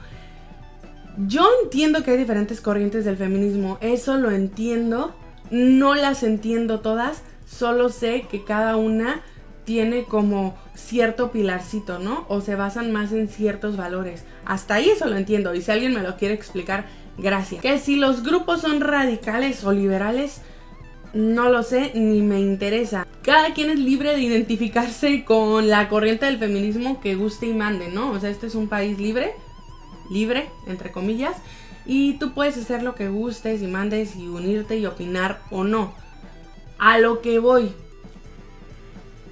Yo 1.26 1.48
entiendo 1.64 2.04
que 2.04 2.12
hay 2.12 2.18
diferentes 2.18 2.62
corrientes 2.62 3.06
del 3.06 3.18
feminismo, 3.18 3.80
eso 3.82 4.18
lo 4.18 4.30
entiendo, 4.30 5.16
no 5.50 5.96
las 5.96 6.22
entiendo 6.22 6.82
todas, 6.82 7.24
solo 7.48 7.90
sé 7.90 8.28
que 8.30 8.44
cada 8.44 8.78
una 8.78 9.22
tiene 9.66 10.04
como 10.04 10.56
cierto 10.76 11.32
pilarcito, 11.32 11.98
¿no? 11.98 12.26
O 12.30 12.42
se 12.42 12.54
basan 12.54 12.92
más 12.92 13.12
en 13.12 13.28
ciertos 13.28 13.78
valores. 13.78 14.26
Hasta 14.46 14.76
ahí 14.76 14.90
eso 14.90 15.08
lo 15.08 15.18
entiendo 15.18 15.56
y 15.56 15.64
si 15.64 15.72
alguien 15.72 15.96
me 15.96 16.04
lo 16.04 16.18
quiere 16.18 16.36
explicar, 16.36 16.86
gracias. 17.18 17.62
Que 17.62 17.80
si 17.80 17.96
los 17.96 18.24
grupos 18.24 18.62
son 18.62 18.82
radicales 18.82 19.64
o 19.64 19.72
liberales, 19.72 20.42
no 21.14 21.50
lo 21.50 21.64
sé 21.64 21.92
ni 21.96 22.22
me 22.22 22.40
interesa. 22.40 23.08
Cada 23.22 23.54
quien 23.54 23.70
es 23.70 23.80
libre 23.80 24.14
de 24.14 24.22
identificarse 24.22 25.24
con 25.24 25.70
la 25.70 25.90
corriente 25.90 26.26
del 26.26 26.40
feminismo 26.40 27.00
que 27.00 27.16
guste 27.16 27.46
y 27.46 27.54
mande, 27.54 27.90
¿no? 27.90 28.12
O 28.12 28.20
sea, 28.20 28.30
este 28.30 28.48
es 28.48 28.56
un 28.56 28.68
país 28.68 29.00
libre 29.00 29.34
libre, 30.10 30.50
entre 30.68 30.92
comillas, 30.92 31.36
y 31.86 32.14
tú 32.14 32.34
puedes 32.34 32.58
hacer 32.58 32.84
lo 32.84 32.96
que 32.96 33.10
gustes 33.10 33.62
y 33.62 33.68
mandes 33.68 34.16
y 34.16 34.28
unirte 34.28 34.78
y 34.78 34.86
opinar 34.86 35.42
o 35.52 35.64
no. 35.64 35.94
A 36.78 36.98
lo 36.98 37.22
que 37.22 37.40
voy. 37.40 37.72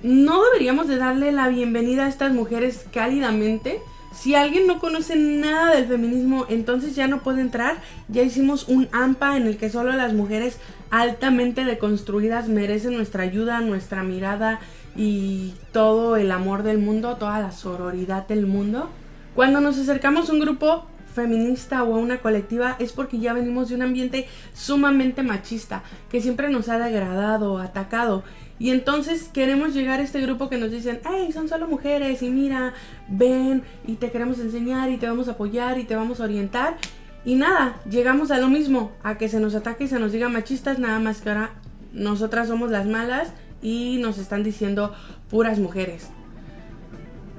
No 0.03 0.43
deberíamos 0.43 0.88
de 0.88 0.97
darle 0.97 1.31
la 1.31 1.47
bienvenida 1.47 2.05
a 2.05 2.09
estas 2.09 2.33
mujeres 2.33 2.85
cálidamente. 2.91 3.81
Si 4.13 4.36
alguien 4.36 4.68
no 4.68 4.80
conoce 4.80 5.15
nada 5.15 5.74
del 5.74 5.88
feminismo, 5.88 6.46
entonces 6.50 6.96
ya 6.96 7.08
no 7.08 7.24
puede 7.24 7.41
entrar. 7.41 7.77
Ya 8.10 8.22
hicimos 8.22 8.68
un 8.68 8.89
AMPA 8.91 9.38
en 9.38 9.48
el 9.48 9.58
que 9.58 9.70
solo 9.70 9.94
las 9.94 10.13
mujeres 10.13 10.58
altamente 10.89 11.63
deconstruidas 11.63 12.50
merecen 12.50 12.96
nuestra 12.96 13.24
ayuda, 13.24 13.62
nuestra 13.62 14.03
mirada 14.03 14.60
y 14.96 15.53
todo 15.72 16.18
el 16.18 16.32
amor 16.32 16.63
del 16.63 16.77
mundo, 16.77 17.15
toda 17.15 17.39
la 17.39 17.51
sororidad 17.51 18.27
del 18.27 18.46
mundo. 18.46 18.89
Cuando 19.34 19.62
nos 19.62 19.77
acercamos 19.77 20.30
a 20.30 20.34
un 20.34 20.41
grupo 20.41 20.86
feminista 21.13 21.84
o 21.84 21.96
a 21.96 22.00
una 22.00 22.20
colectiva 22.20 22.75
es 22.80 22.94
porque 22.94 23.20
ya 23.20 23.34
venimos 23.34 23.70
de 23.70 23.75
un 23.75 23.82
ambiente 23.82 24.27
sumamente 24.53 25.24
machista, 25.24 25.84
que 26.10 26.22
siempre 26.22 26.50
nos 26.50 26.70
ha 26.70 26.80
degradado, 26.80 27.60
atacado. 27.60 28.24
Y 28.60 28.70
entonces 28.70 29.30
queremos 29.34 29.74
llegar 29.74 30.00
a 30.00 30.03
este 30.03 30.22
grupo 30.22 30.50
que 30.50 30.58
nos 30.58 30.72
dicen, 30.72 31.01
hey, 31.03 31.32
son 31.34 31.50
solo 31.50 31.68
mujeres 31.68 32.22
y 32.22 32.30
mira, 32.30 32.74
ven 33.08 33.63
y 33.88 33.96
te 33.96 34.12
queremos 34.12 34.39
enseñar 34.39 34.91
y 34.91 34.98
te 34.98 35.08
vamos 35.08 35.27
a 35.27 35.32
apoyar 35.32 35.80
y 35.80 35.84
te 35.84 35.96
vamos 35.96 36.20
a 36.20 36.25
orientar. 36.25 36.77
Y 37.25 37.36
nada, 37.36 37.80
llegamos 37.89 38.32
a 38.32 38.38
lo 38.38 38.50
mismo, 38.50 38.91
a 39.03 39.18
que 39.18 39.30
se 39.30 39.39
nos 39.39 39.56
ataque 39.56 39.86
y 39.86 39.88
se 39.88 40.00
nos 40.00 40.12
diga 40.12 40.30
machistas, 40.30 40.80
nada 40.80 41.00
más 41.00 41.22
que 41.22 41.30
ahora 41.30 41.51
nosotras 41.94 42.48
somos 42.48 42.72
las 42.72 42.86
malas 42.88 43.34
y 43.62 43.98
nos 44.00 44.18
están 44.18 44.44
diciendo 44.44 44.94
puras 45.30 45.60
mujeres 45.60 46.10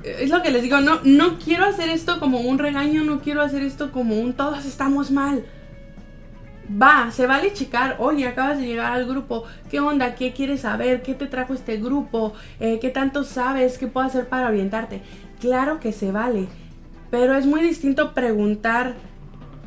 es 0.04 0.30
lo 0.30 0.42
que 0.42 0.50
les 0.50 0.62
digo, 0.62 0.80
no, 0.80 1.00
no 1.04 1.38
quiero 1.38 1.64
hacer 1.64 1.88
esto 1.88 2.18
como 2.18 2.40
un 2.40 2.58
regaño, 2.58 3.04
no 3.04 3.20
quiero 3.20 3.42
hacer 3.42 3.62
esto 3.62 3.92
como 3.92 4.16
un 4.16 4.32
todos 4.32 4.64
estamos 4.64 5.10
mal. 5.10 5.44
Va, 6.70 7.10
se 7.10 7.26
vale 7.26 7.52
checar, 7.52 7.96
oye, 7.98 8.26
acabas 8.26 8.58
de 8.58 8.66
llegar 8.66 8.92
al 8.92 9.06
grupo, 9.06 9.44
¿qué 9.70 9.80
onda? 9.80 10.14
¿Qué 10.14 10.32
quieres 10.32 10.62
saber? 10.62 11.02
¿Qué 11.02 11.14
te 11.14 11.26
trajo 11.26 11.54
este 11.54 11.76
grupo? 11.76 12.32
Eh, 12.60 12.78
¿Qué 12.80 12.88
tanto 12.90 13.24
sabes? 13.24 13.78
¿Qué 13.78 13.88
puedo 13.88 14.06
hacer 14.06 14.28
para 14.28 14.48
orientarte? 14.48 15.02
Claro 15.40 15.80
que 15.80 15.92
se 15.92 16.12
vale, 16.12 16.46
pero 17.10 17.34
es 17.34 17.46
muy 17.46 17.62
distinto 17.62 18.14
preguntar 18.14 18.94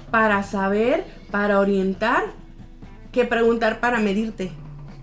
para 0.10 0.42
saber, 0.44 1.06
para 1.32 1.60
orientar, 1.60 2.24
que 3.12 3.25
preguntar 3.25 3.80
para 3.80 4.00
medirte 4.00 4.51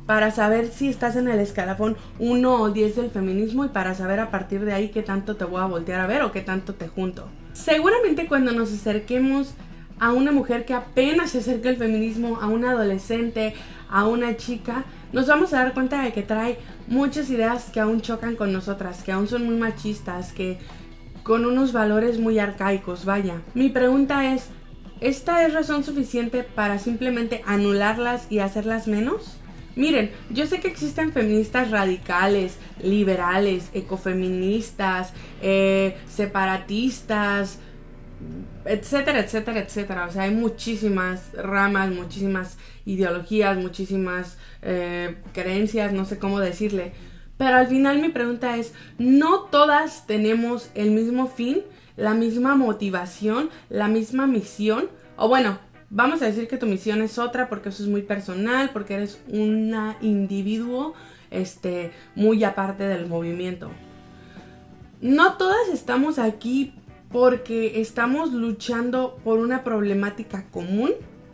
para 0.07 0.31
saber 0.31 0.69
si 0.69 0.89
estás 0.89 1.17
en 1.17 1.29
el 1.29 1.39
escalafón 1.39 1.97
1 2.19 2.55
o 2.55 2.71
10 2.71 2.97
del 2.97 3.11
feminismo 3.11 3.65
y 3.65 3.69
para 3.69 3.95
saber 3.95 4.21
a 4.21 4.31
partir 4.31 4.65
de 4.65 4.73
ahí 4.73 4.89
qué 4.89 5.03
tanto 5.03 5.37
te 5.37 5.45
voy 5.45 5.61
a 5.61 5.67
voltear 5.67 6.01
a 6.01 6.07
ver 6.07 6.23
o 6.23 6.33
qué 6.33 6.41
tanto 6.41 6.75
te 6.75 6.89
junto. 6.89 7.29
Seguramente 7.53 8.27
cuando 8.27 8.53
nos 8.53 8.73
acerquemos 8.73 9.55
a 9.99 10.13
una 10.13 10.33
mujer 10.33 10.65
que 10.65 10.75
apenas 10.75 11.31
se 11.31 11.39
acerca 11.39 11.69
al 11.69 11.77
feminismo, 11.77 12.39
a 12.41 12.49
una 12.49 12.73
adolescente, 12.73 13.55
a 13.89 14.07
una 14.07 14.37
chica, 14.37 14.85
nos 15.13 15.27
vamos 15.27 15.53
a 15.53 15.59
dar 15.59 15.75
cuenta 15.75 16.03
de 16.03 16.13
que 16.13 16.23
trae 16.23 16.59
muchas 16.89 17.31
ideas 17.31 17.71
que 17.71 17.79
aún 17.79 18.01
chocan 18.01 18.35
con 18.35 18.53
nosotras, 18.53 19.03
que 19.05 19.13
aún 19.13 19.29
son 19.29 19.45
muy 19.45 19.57
machistas, 19.57 20.33
que 20.33 20.59
con 21.23 21.45
unos 21.45 21.73
valores 21.73 22.19
muy 22.19 22.39
arcaicos, 22.39 23.05
vaya. 23.05 23.43
Mi 23.55 23.69
pregunta 23.69 24.35
es, 24.35 24.49
¿esta 25.01 25.47
es 25.47 25.55
razón 25.55 25.85
suficiente 25.85 26.43
para 26.43 26.79
simplemente 26.79 27.43
anularlas 27.47 28.27
y 28.31 28.41
hacerlas 28.41 28.89
menos? 28.89 29.37
Miren, 29.75 30.11
yo 30.31 30.47
sé 30.47 30.61
que 30.61 30.69
existen 30.69 31.13
feministas 31.13 31.71
radicales, 31.71 32.59
liberales, 32.83 33.71
ecofeministas, 33.73 35.13
eh, 35.41 35.97
separatistas, 36.07 37.59
etcétera, 38.65 39.21
etcétera, 39.21 39.61
etcétera. 39.61 40.07
O 40.07 40.13
sea, 40.13 40.23
hay 40.25 40.31
muchísimas 40.31 41.33
ramas, 41.33 41.91
muchísimas 41.91 42.59
ideologías, 42.85 43.57
muchísimas 43.57 44.37
eh, 44.63 45.17
creencias, 45.33 45.93
no 45.93 46.05
sé 46.05 46.19
cómo 46.19 46.39
decirle. 46.39 46.93
Pero 47.39 47.57
al 47.57 47.67
final 47.67 48.01
mi 48.01 48.11
pregunta 48.11 48.57
es, 48.57 48.73
¿no 48.99 49.45
todas 49.45 50.07
tenemos 50.07 50.71
el 50.75 50.91
mismo 50.91 51.29
fin, 51.29 51.63
la 51.97 52.15
misma 52.15 52.57
motivación, 52.57 53.51
la 53.69 53.89
misma 53.89 54.27
misión? 54.27 54.89
O 55.17 55.29
bueno, 55.29 55.59
Vamos 55.95 56.23
a 56.23 56.25
decir 56.25 56.49
que 56.49 56.57
tu 56.57 56.65
misión 56.65 57.03
es 57.03 57.19
otra 57.19 57.51
porque 57.51 57.69
eso 57.69 57.83
es 57.83 57.89
muy 57.91 58.01
personal, 58.01 58.71
porque 58.73 58.95
eres 58.95 59.21
un 59.29 59.75
individuo 60.01 60.95
este, 61.31 61.93
muy 62.15 62.43
aparte 62.45 62.85
del 62.85 63.07
movimiento. 63.07 63.71
No 65.03 65.35
todas 65.35 65.69
estamos 65.71 66.19
aquí 66.19 66.73
porque 67.11 67.83
estamos 67.83 68.33
luchando 68.33 69.19
por 69.23 69.39
una 69.39 69.65
problemática 69.65 70.47
común 70.51 70.93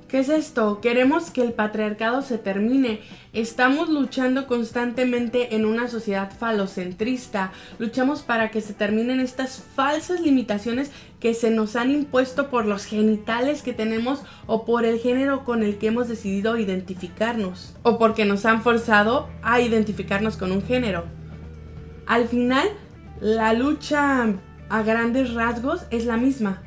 ¿Qué 0.09 0.21
es 0.21 0.31
esto? 0.31 0.81
Queremos 0.81 1.31
que 1.31 1.43
el 1.43 1.53
patriarcado 1.53 2.23
se 2.23 2.38
termine. 2.38 3.00
Estamos 3.35 3.91
luchando 3.91 4.47
constantemente 4.47 5.55
en 5.55 5.67
una 5.67 5.87
sociedad 5.87 6.33
falocentrista. 6.33 7.53
Luchamos 7.79 8.23
para 8.23 8.50
que 8.50 8.62
se 8.62 8.73
terminen 8.73 9.21
estas 9.21 9.62
falsas 9.77 10.23
limitaciones 10.23 10.93
que 11.21 11.35
se 11.35 11.50
nos 11.50 11.77
han 11.77 11.91
impuesto 11.91 12.49
por 12.49 12.65
los 12.65 12.87
genitales 12.87 13.61
que 13.61 13.75
tenemos 13.75 14.23
o 14.47 14.65
por 14.65 14.87
el 14.87 14.99
género 14.99 15.45
con 15.45 15.62
el 15.62 15.77
que 15.77 15.88
hemos 15.88 16.09
decidido 16.09 16.57
identificarnos. 16.57 17.77
O 17.83 17.99
porque 17.99 18.25
nos 18.25 18.47
han 18.47 18.62
forzado 18.62 19.29
a 19.43 19.61
identificarnos 19.61 20.38
con 20.38 20.53
un 20.53 20.62
género. 20.62 21.05
Al 22.07 22.29
final, 22.29 22.67
la 23.21 23.53
lucha 23.53 24.27
a 24.71 24.83
grandes 24.83 25.35
rasgos 25.35 25.83
es 25.91 26.07
la 26.07 26.17
misma. 26.17 26.62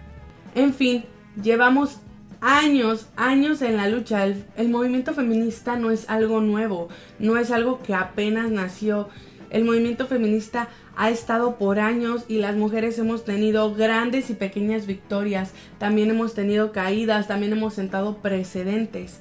En 0.53 0.75
fin, 0.75 1.05
llevamos 1.41 2.01
años, 2.41 3.07
años 3.15 3.62
en 3.62 3.77
la 3.77 3.88
lucha. 3.88 4.25
El, 4.25 4.69
movimiento 4.69 5.13
feminista 5.13 5.77
no 5.77 5.91
es 5.91 6.10
algo 6.10 6.41
nuevo, 6.41 6.89
no 7.19 7.38
es 7.38 7.51
algo 7.51 7.81
que 7.81 7.93
apenas 7.93 8.51
nació. 8.51 9.07
El 9.50 9.63
movimiento 9.63 10.07
feminista 10.07 10.69
ha 10.98 11.10
estado 11.10 11.57
por 11.57 11.79
años 11.79 12.25
y 12.27 12.39
las 12.39 12.55
mujeres 12.55 12.98
hemos 13.00 13.24
tenido 13.24 13.74
grandes 13.74 14.29
y 14.29 14.33
pequeñas 14.33 14.88
victorias, 14.88 15.51
también 15.77 16.10
hemos 16.10 16.33
tenido 16.33 16.71
caídas, 16.71 17.27
también 17.27 17.53
hemos 17.53 17.74
sentado 17.74 18.17
precedentes. 18.17 19.19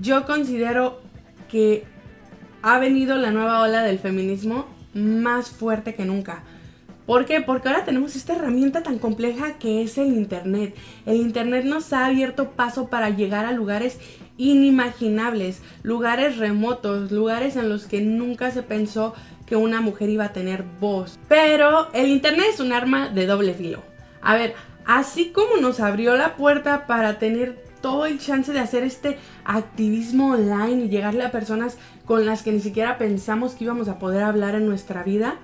Yo 0.00 0.26
considero 0.26 1.00
que 1.48 1.84
ha 2.62 2.78
venido 2.78 3.16
la 3.16 3.30
nueva 3.30 3.62
ola 3.62 3.82
del 3.82 3.98
feminismo 3.98 4.66
más 4.94 5.50
fuerte 5.50 5.94
que 5.94 6.04
nunca. 6.04 6.42
¿Por 7.06 7.24
qué? 7.24 7.40
Porque 7.40 7.68
ahora 7.68 7.84
tenemos 7.84 8.16
esta 8.16 8.34
herramienta 8.34 8.82
tan 8.82 8.98
compleja 8.98 9.58
que 9.58 9.82
es 9.82 9.96
el 9.96 10.08
Internet. 10.08 10.74
El 11.06 11.16
Internet 11.16 11.64
nos 11.64 11.92
ha 11.92 12.06
abierto 12.06 12.50
paso 12.50 12.88
para 12.88 13.10
llegar 13.10 13.46
a 13.46 13.52
lugares 13.52 14.00
inimaginables, 14.36 15.62
lugares 15.84 16.36
remotos, 16.36 17.12
lugares 17.12 17.54
en 17.54 17.68
los 17.68 17.86
que 17.86 18.00
nunca 18.00 18.50
se 18.50 18.64
pensó 18.64 19.14
que 19.46 19.54
una 19.54 19.80
mujer 19.80 20.10
iba 20.10 20.24
a 20.24 20.32
tener 20.32 20.64
voz. 20.80 21.16
Pero 21.28 21.92
el 21.92 22.08
Internet 22.08 22.46
es 22.52 22.60
un 22.60 22.72
arma 22.72 23.08
de 23.08 23.26
doble 23.26 23.54
filo. 23.54 23.82
A 24.20 24.34
ver, 24.34 24.54
así 24.84 25.30
como 25.30 25.58
nos 25.60 25.78
abrió 25.78 26.16
la 26.16 26.34
puerta 26.34 26.88
para 26.88 27.20
tener 27.20 27.64
todo 27.80 28.06
el 28.06 28.18
chance 28.18 28.52
de 28.52 28.58
hacer 28.58 28.82
este 28.82 29.16
activismo 29.44 30.32
online 30.32 30.86
y 30.86 30.88
llegarle 30.88 31.24
a 31.24 31.30
personas 31.30 31.78
con 32.04 32.26
las 32.26 32.42
que 32.42 32.50
ni 32.50 32.58
siquiera 32.58 32.98
pensamos 32.98 33.54
que 33.54 33.62
íbamos 33.62 33.86
a 33.86 34.00
poder 34.00 34.24
hablar 34.24 34.56
en 34.56 34.66
nuestra 34.66 35.04
vida, 35.04 35.36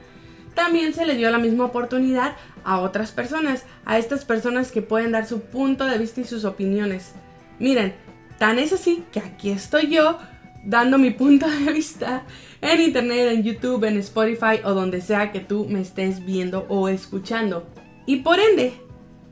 también 0.55 0.95
se 0.95 1.07
le 1.07 1.17
dio 1.17 1.31
la 1.31 1.39
misma 1.39 1.65
oportunidad 1.65 2.37
a 2.65 2.81
otras 2.81 3.13
personas, 3.13 3.65
a 3.85 3.99
estas 3.99 4.25
personas 4.25 4.71
que 4.71 4.83
pueden 4.83 5.13
dar 5.13 5.27
su 5.27 5.41
punto 5.41 5.87
de 5.87 5.99
vista 5.99 6.21
y 6.21 6.25
sus 6.25 6.45
opiniones. 6.45 7.13
Miren, 7.59 7.95
tan 8.39 8.59
es 8.59 8.73
así 8.73 9.05
que 9.13 9.21
aquí 9.21 9.51
estoy 9.51 9.89
yo 9.89 10.19
dando 10.65 10.99
mi 10.99 11.11
punto 11.11 11.49
de 11.49 11.73
vista 11.73 12.25
en 12.61 12.81
internet, 12.81 13.33
en 13.33 13.43
YouTube, 13.43 13.85
en 13.85 13.99
Spotify 13.99 14.61
o 14.65 14.73
donde 14.73 15.01
sea 15.01 15.33
que 15.33 15.41
tú 15.41 15.67
me 15.69 15.81
estés 15.81 16.25
viendo 16.25 16.67
o 16.69 16.89
escuchando. 16.89 17.67
Y 18.07 18.17
por 18.17 18.39
ende, 18.39 18.75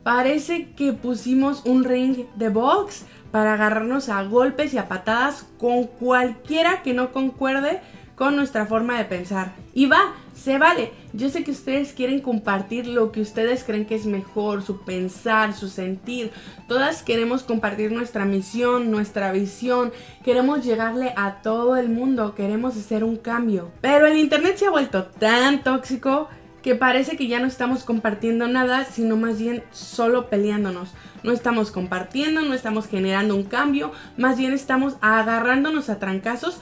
parece 0.03 0.71
que 0.73 0.93
pusimos 0.93 1.65
un 1.65 1.83
ring 1.83 2.25
de 2.35 2.49
box 2.49 3.05
para 3.31 3.53
agarrarnos 3.53 4.09
a 4.09 4.23
golpes 4.23 4.73
y 4.73 4.77
a 4.77 4.87
patadas 4.87 5.45
con 5.57 5.85
cualquiera 5.85 6.81
que 6.83 6.93
no 6.93 7.11
concuerde 7.11 7.79
con 8.15 8.35
nuestra 8.35 8.65
forma 8.65 8.97
de 8.97 9.05
pensar. 9.05 9.53
Y 9.73 9.85
va, 9.85 10.13
se 10.43 10.57
vale. 10.57 10.91
Yo 11.13 11.29
sé 11.29 11.43
que 11.43 11.51
ustedes 11.51 11.93
quieren 11.93 12.19
compartir 12.19 12.87
lo 12.87 13.11
que 13.11 13.21
ustedes 13.21 13.63
creen 13.63 13.85
que 13.85 13.95
es 13.95 14.05
mejor, 14.05 14.63
su 14.63 14.81
pensar, 14.81 15.53
su 15.53 15.67
sentir. 15.67 16.31
Todas 16.67 17.03
queremos 17.03 17.43
compartir 17.43 17.91
nuestra 17.91 18.25
misión, 18.25 18.89
nuestra 18.89 19.31
visión. 19.31 19.91
Queremos 20.23 20.63
llegarle 20.63 21.13
a 21.15 21.41
todo 21.43 21.77
el 21.77 21.89
mundo, 21.89 22.33
queremos 22.33 22.75
hacer 22.75 23.03
un 23.03 23.17
cambio. 23.17 23.71
Pero 23.81 24.07
el 24.07 24.17
Internet 24.17 24.57
se 24.57 24.65
ha 24.65 24.71
vuelto 24.71 25.05
tan 25.05 25.63
tóxico 25.63 26.27
que 26.63 26.75
parece 26.75 27.17
que 27.17 27.27
ya 27.27 27.39
no 27.39 27.47
estamos 27.47 27.83
compartiendo 27.83 28.47
nada, 28.47 28.85
sino 28.85 29.17
más 29.17 29.39
bien 29.39 29.63
solo 29.71 30.29
peleándonos. 30.29 30.91
No 31.23 31.31
estamos 31.31 31.71
compartiendo, 31.71 32.41
no 32.41 32.53
estamos 32.53 32.87
generando 32.87 33.35
un 33.35 33.43
cambio, 33.43 33.91
más 34.17 34.37
bien 34.37 34.53
estamos 34.53 34.95
agarrándonos 35.01 35.89
a 35.89 35.99
trancazos 35.99 36.59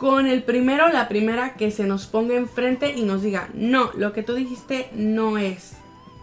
con 0.00 0.26
el 0.26 0.42
primero 0.42 0.88
la 0.88 1.08
primera 1.08 1.52
que 1.56 1.70
se 1.70 1.84
nos 1.84 2.06
ponga 2.06 2.34
enfrente 2.34 2.94
y 2.96 3.02
nos 3.02 3.20
diga, 3.20 3.50
no, 3.52 3.90
lo 3.94 4.14
que 4.14 4.22
tú 4.22 4.32
dijiste 4.32 4.88
no 4.94 5.36
es. 5.36 5.74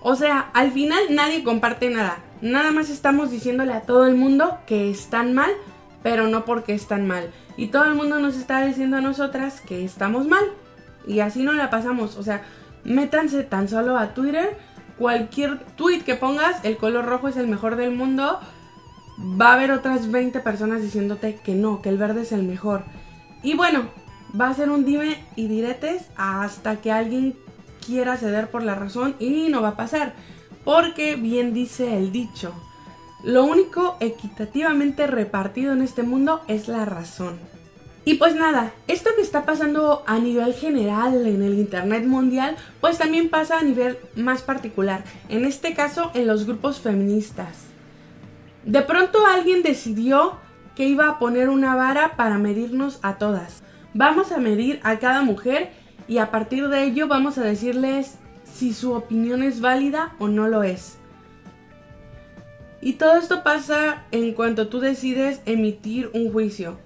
O 0.01 0.15
sea, 0.15 0.49
al 0.55 0.71
final 0.71 0.99
nadie 1.11 1.43
comparte 1.43 1.91
nada. 1.91 2.17
Nada 2.41 2.71
más 2.71 2.89
estamos 2.89 3.29
diciéndole 3.29 3.73
a 3.73 3.81
todo 3.81 4.07
el 4.07 4.15
mundo 4.15 4.57
que 4.65 4.89
están 4.89 5.35
mal, 5.35 5.51
pero 6.01 6.25
no 6.25 6.43
porque 6.43 6.73
están 6.73 7.05
mal. 7.05 7.29
Y 7.55 7.67
todo 7.67 7.85
el 7.85 7.93
mundo 7.93 8.19
nos 8.19 8.35
está 8.35 8.65
diciendo 8.65 8.97
a 8.97 9.01
nosotras 9.01 9.61
que 9.61 9.85
estamos 9.85 10.27
mal. 10.27 10.45
Y 11.05 11.19
así 11.19 11.43
no 11.43 11.53
la 11.53 11.69
pasamos. 11.69 12.17
O 12.17 12.23
sea, 12.23 12.41
métanse 12.83 13.43
tan 13.43 13.69
solo 13.69 13.99
a 13.99 14.15
Twitter. 14.15 14.57
Cualquier 14.97 15.59
tweet 15.75 16.01
que 16.01 16.15
pongas, 16.15 16.65
el 16.65 16.77
color 16.77 17.05
rojo 17.05 17.27
es 17.27 17.37
el 17.37 17.47
mejor 17.47 17.75
del 17.75 17.91
mundo. 17.91 18.39
Va 19.39 19.51
a 19.51 19.53
haber 19.53 19.69
otras 19.69 20.09
20 20.09 20.39
personas 20.39 20.81
diciéndote 20.81 21.35
que 21.35 21.53
no, 21.53 21.83
que 21.83 21.89
el 21.89 21.99
verde 21.99 22.23
es 22.23 22.31
el 22.31 22.41
mejor. 22.41 22.83
Y 23.47 23.53
bueno, 23.53 23.85
va 24.37 24.49
a 24.49 24.53
ser 24.53 24.69
un 24.69 24.83
dime 24.83 25.23
y 25.37 25.47
diretes 25.47 26.07
hasta 26.17 26.81
que 26.81 26.91
alguien 26.91 27.33
quiera 27.85 28.17
ceder 28.17 28.49
por 28.49 28.61
la 28.61 28.75
razón 28.75 29.15
y 29.19 29.47
no 29.47 29.61
va 29.61 29.69
a 29.69 29.77
pasar. 29.77 30.15
Porque 30.65 31.15
bien 31.15 31.53
dice 31.53 31.95
el 31.95 32.11
dicho, 32.11 32.53
lo 33.23 33.45
único 33.45 33.95
equitativamente 34.01 35.07
repartido 35.07 35.71
en 35.71 35.81
este 35.81 36.03
mundo 36.03 36.41
es 36.49 36.67
la 36.67 36.83
razón. 36.83 37.39
Y 38.03 38.15
pues 38.15 38.35
nada, 38.35 38.73
esto 38.89 39.11
que 39.15 39.21
está 39.21 39.45
pasando 39.45 40.03
a 40.07 40.19
nivel 40.19 40.53
general 40.53 41.25
en 41.25 41.41
el 41.41 41.57
Internet 41.57 42.05
mundial, 42.05 42.57
pues 42.81 42.97
también 42.97 43.29
pasa 43.29 43.59
a 43.59 43.63
nivel 43.63 43.97
más 44.17 44.41
particular, 44.41 45.05
en 45.29 45.45
este 45.45 45.73
caso 45.73 46.11
en 46.15 46.27
los 46.27 46.45
grupos 46.45 46.81
feministas. 46.81 47.59
De 48.65 48.81
pronto 48.81 49.25
alguien 49.25 49.63
decidió 49.63 50.37
que 50.77 50.87
iba 50.87 51.09
a 51.09 51.17
poner 51.17 51.49
una 51.49 51.75
vara 51.75 52.15
para 52.15 52.37
medirnos 52.37 52.99
a 53.01 53.17
todas. 53.17 53.63
Vamos 53.95 54.31
a 54.31 54.37
medir 54.37 54.79
a 54.83 54.99
cada 54.99 55.23
mujer 55.23 55.71
y 56.07 56.19
a 56.19 56.29
partir 56.29 56.69
de 56.69 56.83
ello 56.83 57.07
vamos 57.07 57.39
a 57.39 57.43
decirles 57.43 58.19
si 58.43 58.73
su 58.73 58.93
opinión 58.93 59.41
es 59.41 59.59
válida 59.59 60.13
o 60.19 60.27
no 60.27 60.47
lo 60.47 60.61
es. 60.61 60.99
Y 62.79 62.93
todo 62.93 63.17
esto 63.17 63.43
pasa 63.43 64.03
en 64.11 64.35
cuanto 64.35 64.67
tú 64.67 64.79
decides 64.79 65.41
emitir 65.47 66.11
un 66.13 66.31
juicio. 66.31 66.77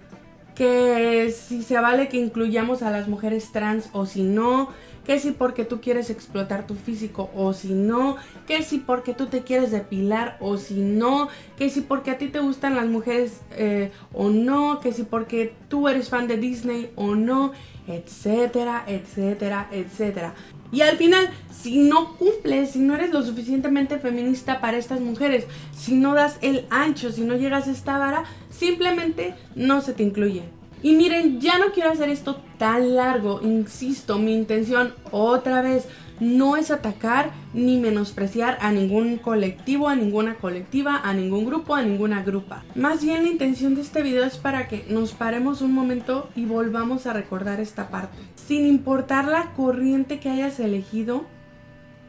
Que 0.62 1.34
si 1.36 1.64
se 1.64 1.80
vale 1.80 2.08
que 2.08 2.18
incluyamos 2.18 2.84
a 2.84 2.92
las 2.92 3.08
mujeres 3.08 3.52
trans 3.52 3.90
o 3.94 4.06
si 4.06 4.22
no, 4.22 4.70
que 5.04 5.18
si 5.18 5.32
porque 5.32 5.66
tú 5.66 5.82
quieres 5.82 6.12
explotar 6.12 6.68
tu 6.68 6.76
físico 6.76 7.32
o 7.36 7.52
si 7.54 7.74
no, 7.74 8.18
que 8.46 8.62
si 8.62 8.78
porque 8.78 9.16
tú 9.16 9.26
te 9.26 9.42
quieres 9.42 9.72
depilar 9.72 10.38
o 10.40 10.58
si 10.58 10.76
no, 10.76 11.30
que 11.58 11.72
si 11.72 11.82
porque 11.82 12.12
a 12.12 12.20
ti 12.20 12.28
te 12.28 12.42
gustan 12.42 12.76
las 12.76 12.86
mujeres 12.86 13.42
eh, 13.58 13.92
o 14.14 14.30
no, 14.30 14.80
que 14.82 14.94
si 14.94 15.02
porque 15.02 15.56
tú 15.68 15.88
eres 15.88 16.10
fan 16.10 16.28
de 16.28 16.38
Disney 16.38 16.92
o 16.96 17.16
no, 17.16 17.54
etcétera, 17.88 18.84
etcétera, 18.86 19.68
etcétera. 19.72 20.36
Y 20.72 20.82
al 20.82 20.98
final, 20.98 21.30
si 21.52 21.80
no 21.80 22.16
cumples, 22.18 22.72
si 22.72 22.80
no 22.80 22.96
eres 22.96 23.12
lo 23.12 23.24
suficientemente 23.24 24.00
feminista 24.00 24.62
para 24.62 24.78
estas 24.78 25.02
mujeres, 25.02 25.46
si 25.76 25.96
no 25.96 26.14
das 26.14 26.38
el 26.42 26.66
ancho, 26.70 27.12
si 27.12 27.22
no 27.22 27.36
llegas 27.36 27.68
a 27.68 27.72
esta 27.72 27.98
vara, 27.98 28.24
simplemente 28.50 29.36
no 29.56 29.82
se 29.82 29.94
te 29.94 30.04
incluye. 30.04 30.44
Y 30.84 30.94
miren, 30.94 31.40
ya 31.40 31.60
no 31.60 31.72
quiero 31.74 31.92
hacer 31.92 32.10
esto 32.10 32.42
tan 32.58 32.96
largo, 32.96 33.40
insisto, 33.44 34.18
mi 34.18 34.34
intención 34.34 34.94
otra 35.12 35.62
vez 35.62 35.86
no 36.20 36.56
es 36.56 36.70
atacar 36.70 37.32
ni 37.54 37.78
menospreciar 37.78 38.58
a 38.62 38.72
ningún 38.72 39.18
colectivo, 39.18 39.90
a 39.90 39.96
ninguna 39.96 40.36
colectiva, 40.36 41.02
a 41.04 41.14
ningún 41.14 41.46
grupo, 41.46 41.76
a 41.76 41.82
ninguna 41.82 42.24
grupa. 42.24 42.64
Más 42.76 43.04
bien 43.04 43.24
la 43.24 43.30
intención 43.30 43.76
de 43.76 43.82
este 43.82 44.04
video 44.04 44.24
es 44.24 44.38
para 44.38 44.68
que 44.68 44.86
nos 44.88 45.14
paremos 45.14 45.62
un 45.62 45.74
momento 45.74 46.30
y 46.36 46.46
volvamos 46.46 47.08
a 47.08 47.14
recordar 47.14 47.60
esta 47.60 47.90
parte. 47.90 48.18
Sin 48.52 48.68
importar 48.68 49.30
la 49.30 49.54
corriente 49.54 50.20
que 50.20 50.30
hayas 50.30 50.60
elegido, 50.60 51.24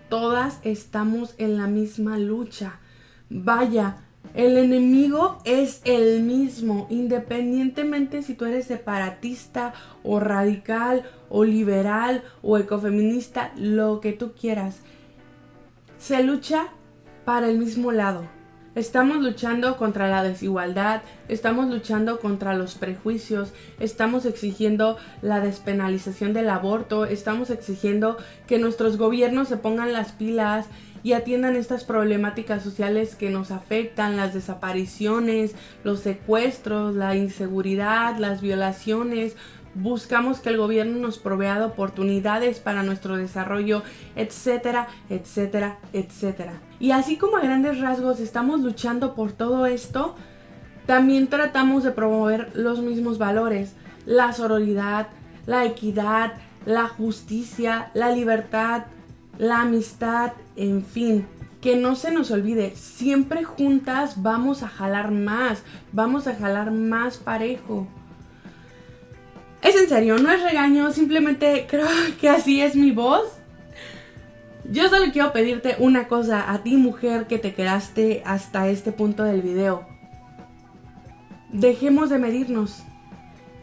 todas 0.09 0.59
estamos 0.65 1.37
en 1.39 1.57
la 1.57 1.69
misma 1.69 2.19
lucha. 2.19 2.81
Vaya, 3.31 3.99
el 4.35 4.57
enemigo 4.59 5.39
es 5.45 5.83
el 5.85 6.25
mismo, 6.25 6.89
independientemente 6.91 8.25
si 8.25 8.35
tú 8.35 8.47
eres 8.47 8.67
separatista 8.67 9.73
o 10.03 10.19
radical 10.19 11.05
o 11.29 11.45
liberal 11.45 12.25
o 12.43 12.59
ecofeminista, 12.59 13.53
lo 13.55 14.01
que 14.01 14.13
tú 14.13 14.33
quieras. 14.33 14.81
Se 15.97 16.25
lucha 16.25 16.71
para 17.25 17.49
el 17.49 17.57
mismo 17.57 17.93
lado. 17.93 18.42
Estamos 18.75 19.19
luchando 19.19 19.77
contra 19.77 20.09
la 20.09 20.23
desigualdad, 20.23 21.03
estamos 21.29 21.69
luchando 21.69 22.21
contra 22.21 22.55
los 22.55 22.75
prejuicios, 22.75 23.53
estamos 23.79 24.25
exigiendo 24.25 24.97
la 25.21 25.41
despenalización 25.41 26.33
del 26.33 26.49
aborto, 26.49 27.05
estamos 27.05 27.51
exigiendo 27.51 28.17
que 28.47 28.59
nuestros 28.59 28.97
gobiernos 28.97 29.49
se 29.49 29.59
pongan 29.59 29.93
las 29.93 30.13
pilas 30.13 30.69
y 31.03 31.13
atiendan 31.13 31.55
estas 31.57 31.85
problemáticas 31.85 32.63
sociales 32.63 33.15
que 33.15 33.29
nos 33.29 33.51
afectan, 33.51 34.17
las 34.17 34.33
desapariciones, 34.33 35.55
los 35.85 36.01
secuestros, 36.01 36.95
la 36.95 37.15
inseguridad, 37.15 38.17
las 38.17 38.41
violaciones. 38.41 39.37
Buscamos 39.75 40.41
que 40.41 40.51
el 40.51 40.59
gobierno 40.59 40.99
nos 40.99 41.19
provea 41.19 41.65
oportunidades 41.65 42.61
para 42.61 42.83
nuestro 42.83 43.17
desarrollo, 43.17 43.83
etcétera, 44.17 44.89
etcétera, 45.09 45.79
etcétera. 45.93 46.61
Y 46.79 46.91
así 46.91 47.17
como 47.17 47.37
a 47.39 47.41
grandes 47.41 47.81
rasgos 47.81 48.21
estamos 48.21 48.61
luchando 48.61 49.15
por 49.15 49.33
todo 49.33 49.65
esto, 49.67 50.15
también 50.87 51.29
tratamos 51.29 51.85
de 51.85 51.93
promover 51.93 52.51
los 52.55 52.81
mismos 52.81 53.17
valores, 53.17 53.75
la 54.05 54.33
sororidad, 54.33 55.09
la 55.47 55.65
equidad, 55.65 56.35
la 56.67 56.89
justicia, 56.89 57.91
la 57.95 58.11
libertad, 58.11 58.85
la 59.39 59.63
amistad, 59.63 60.33
en 60.57 60.85
fin. 60.85 61.27
Que 61.61 61.77
no 61.77 61.95
se 61.95 62.11
nos 62.11 62.33
olvide, 62.33 62.75
siempre 62.75 63.45
juntas 63.45 64.21
vamos 64.21 64.65
a 64.65 64.69
jalar 64.69 65.13
más, 65.13 65.63
vamos 65.93 66.27
a 66.27 66.35
jalar 66.35 66.73
más 66.73 67.19
parejo. 67.19 67.87
Es 69.63 69.77
en 69.77 69.89
serio, 69.89 70.19
no 70.19 70.31
es 70.31 70.43
regaño, 70.43 70.93
simplemente 70.93 71.67
creo 71.69 71.89
que 72.21 72.29
así 72.29 72.61
es 72.61 72.75
mi 72.77 72.91
voz. 72.91 73.25
Yo 74.65 74.89
solo 74.89 75.13
quiero 75.13 75.33
pedirte 75.33 75.77
una 75.79 76.09
cosa 76.09 76.53
a 76.53 76.63
ti 76.63 76.77
mujer 76.77 77.27
que 77.27 77.39
te 77.39 77.53
quedaste 77.53 78.23
hasta 78.25 78.69
este 78.69 78.93
punto 78.93 79.25
del 79.25 79.43
video. 79.43 79.87
Dejemos 81.51 82.11
de 82.11 82.19
medirnos. 82.19 82.83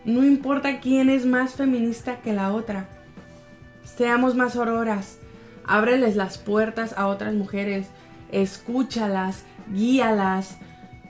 No 0.06 0.24
importa 0.24 0.80
quién 0.80 1.10
es 1.10 1.26
más 1.26 1.54
feminista 1.54 2.18
que 2.22 2.34
la 2.34 2.54
otra. 2.54 2.88
Seamos 3.84 4.36
más 4.36 4.56
auroras 4.56 5.20
ábreles 5.70 6.16
las 6.16 6.40
puertas 6.40 6.96
a 6.98 7.08
otras 7.08 7.36
mujeres, 7.36 7.88
escúchalas, 8.32 9.44
guíalas, 9.72 10.58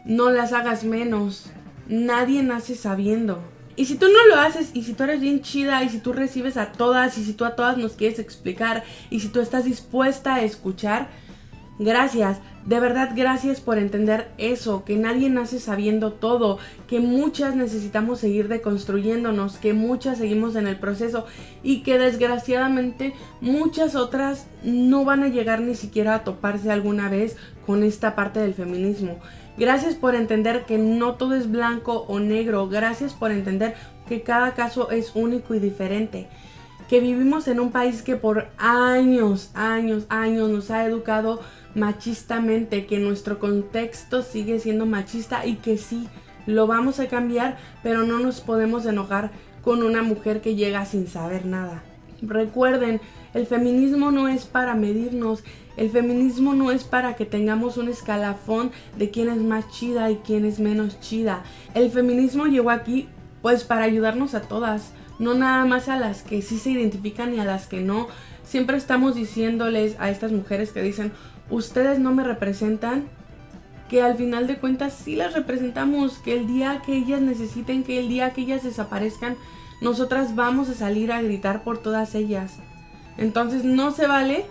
no 0.03 0.29
las 0.29 0.51
hagas 0.51 0.83
menos. 0.83 1.45
Nadie 1.87 2.43
nace 2.43 2.75
sabiendo. 2.75 3.41
Y 3.79 3.85
si 3.85 3.95
tú 3.95 4.07
no 4.09 4.35
lo 4.35 4.41
haces, 4.41 4.71
y 4.73 4.83
si 4.83 4.91
tú 4.91 5.05
eres 5.05 5.21
bien 5.21 5.41
chida, 5.41 5.81
y 5.85 5.89
si 5.89 5.99
tú 5.99 6.11
recibes 6.11 6.57
a 6.57 6.73
todas, 6.73 7.17
y 7.17 7.23
si 7.23 7.31
tú 7.31 7.45
a 7.45 7.55
todas 7.55 7.77
nos 7.77 7.93
quieres 7.93 8.19
explicar, 8.19 8.83
y 9.09 9.21
si 9.21 9.29
tú 9.29 9.39
estás 9.39 9.63
dispuesta 9.63 10.35
a 10.35 10.41
escuchar, 10.41 11.07
gracias. 11.79 12.39
De 12.65 12.77
verdad, 12.81 13.11
gracias 13.15 13.61
por 13.61 13.77
entender 13.77 14.27
eso, 14.37 14.83
que 14.83 14.97
nadie 14.97 15.29
nace 15.29 15.61
sabiendo 15.61 16.11
todo, 16.11 16.59
que 16.89 16.99
muchas 16.99 17.55
necesitamos 17.55 18.19
seguir 18.19 18.49
deconstruyéndonos, 18.49 19.55
que 19.55 19.71
muchas 19.71 20.17
seguimos 20.17 20.57
en 20.57 20.67
el 20.67 20.77
proceso 20.77 21.25
y 21.63 21.81
que 21.81 21.97
desgraciadamente 21.97 23.13
muchas 23.39 23.95
otras 23.95 24.47
no 24.61 25.05
van 25.05 25.23
a 25.23 25.29
llegar 25.29 25.61
ni 25.61 25.75
siquiera 25.75 26.15
a 26.15 26.23
toparse 26.25 26.69
alguna 26.69 27.07
vez 27.07 27.37
con 27.65 27.83
esta 27.83 28.13
parte 28.13 28.41
del 28.41 28.53
feminismo. 28.53 29.19
Gracias 29.59 29.95
por 29.95 30.15
entender 30.15 30.65
que 30.65 30.77
no 30.77 31.15
todo 31.15 31.35
es 31.35 31.51
blanco 31.51 32.05
o 32.07 32.19
negro, 32.19 32.67
gracias 32.69 33.13
por 33.13 33.31
entender 33.31 33.75
que 34.07 34.21
cada 34.21 34.55
caso 34.55 34.89
es 34.89 35.11
único 35.15 35.53
y 35.53 35.59
diferente 35.59 36.29
que 36.89 36.99
vivimos 37.01 37.47
en 37.47 37.59
un 37.59 37.71
país 37.71 38.01
que 38.01 38.15
por 38.15 38.47
años, 38.57 39.51
años, 39.53 40.05
años 40.09 40.49
nos 40.49 40.71
ha 40.71 40.85
educado 40.85 41.39
machistamente, 41.75 42.87
que 42.87 42.97
nuestro 42.97 43.37
contexto 43.37 44.23
sigue 44.23 44.59
siendo 44.59 44.87
machista 44.87 45.45
y 45.45 45.57
que 45.57 45.77
sí, 45.77 46.07
lo 46.47 46.65
vamos 46.65 46.99
a 46.99 47.07
cambiar, 47.07 47.59
pero 47.83 48.03
no 48.03 48.17
nos 48.17 48.41
podemos 48.41 48.87
enojar 48.87 49.29
con 49.61 49.83
una 49.83 50.01
mujer 50.01 50.41
que 50.41 50.55
llega 50.55 50.83
sin 50.85 51.07
saber 51.07 51.45
nada. 51.45 51.83
Recuerden, 52.23 53.01
el 53.35 53.45
feminismo 53.45 54.09
no 54.09 54.27
es 54.27 54.45
para 54.45 54.73
medirnos, 54.73 55.43
el 55.79 55.89
feminismo 55.89 56.53
no 56.55 56.71
es 56.71 56.83
para 56.83 57.15
que 57.15 57.25
tengamos 57.25 57.77
un 57.77 57.87
escalafón 57.87 58.71
de 58.97 59.11
quién 59.11 59.29
es 59.29 59.37
más 59.37 59.69
chida 59.69 60.11
y 60.11 60.17
quién 60.17 60.43
es 60.43 60.59
menos 60.59 60.99
chida. 60.99 61.43
El 61.73 61.89
feminismo 61.89 62.47
llegó 62.47 62.69
aquí 62.69 63.07
pues 63.41 63.63
para 63.63 63.83
ayudarnos 63.83 64.35
a 64.35 64.41
todas, 64.41 64.91
no 65.19 65.35
nada 65.35 65.63
más 65.63 65.87
a 65.87 65.95
las 65.95 66.21
que 66.21 66.41
sí 66.41 66.57
se 66.57 66.71
identifican 66.71 67.33
y 67.33 67.39
a 67.39 67.45
las 67.45 67.67
que 67.67 67.79
no. 67.79 68.09
Siempre 68.43 68.75
estamos 68.75 69.15
diciéndoles 69.15 69.95
a 69.99 70.09
estas 70.09 70.33
mujeres 70.33 70.73
que 70.73 70.81
dicen, 70.81 71.13
ustedes 71.49 71.97
no 71.97 72.13
me 72.13 72.25
representan, 72.25 73.05
que 73.87 74.01
al 74.01 74.17
final 74.17 74.47
de 74.47 74.57
cuentas 74.57 74.93
sí 74.93 75.15
las 75.15 75.33
representamos, 75.33 76.17
que 76.17 76.33
el 76.33 76.45
día 76.45 76.81
que 76.85 76.97
ellas 76.97 77.21
necesiten, 77.21 77.85
que 77.85 77.99
el 77.99 78.09
día 78.09 78.33
que 78.33 78.41
ellas 78.41 78.63
desaparezcan, 78.63 79.37
nosotras 79.79 80.35
vamos 80.35 80.67
a 80.67 80.73
salir 80.73 81.13
a 81.13 81.21
gritar 81.21 81.63
por 81.63 81.77
todas 81.77 82.15
ellas. 82.15 82.57
Entonces 83.17 83.63
no 83.63 83.91
se 83.91 84.07
vale 84.07 84.45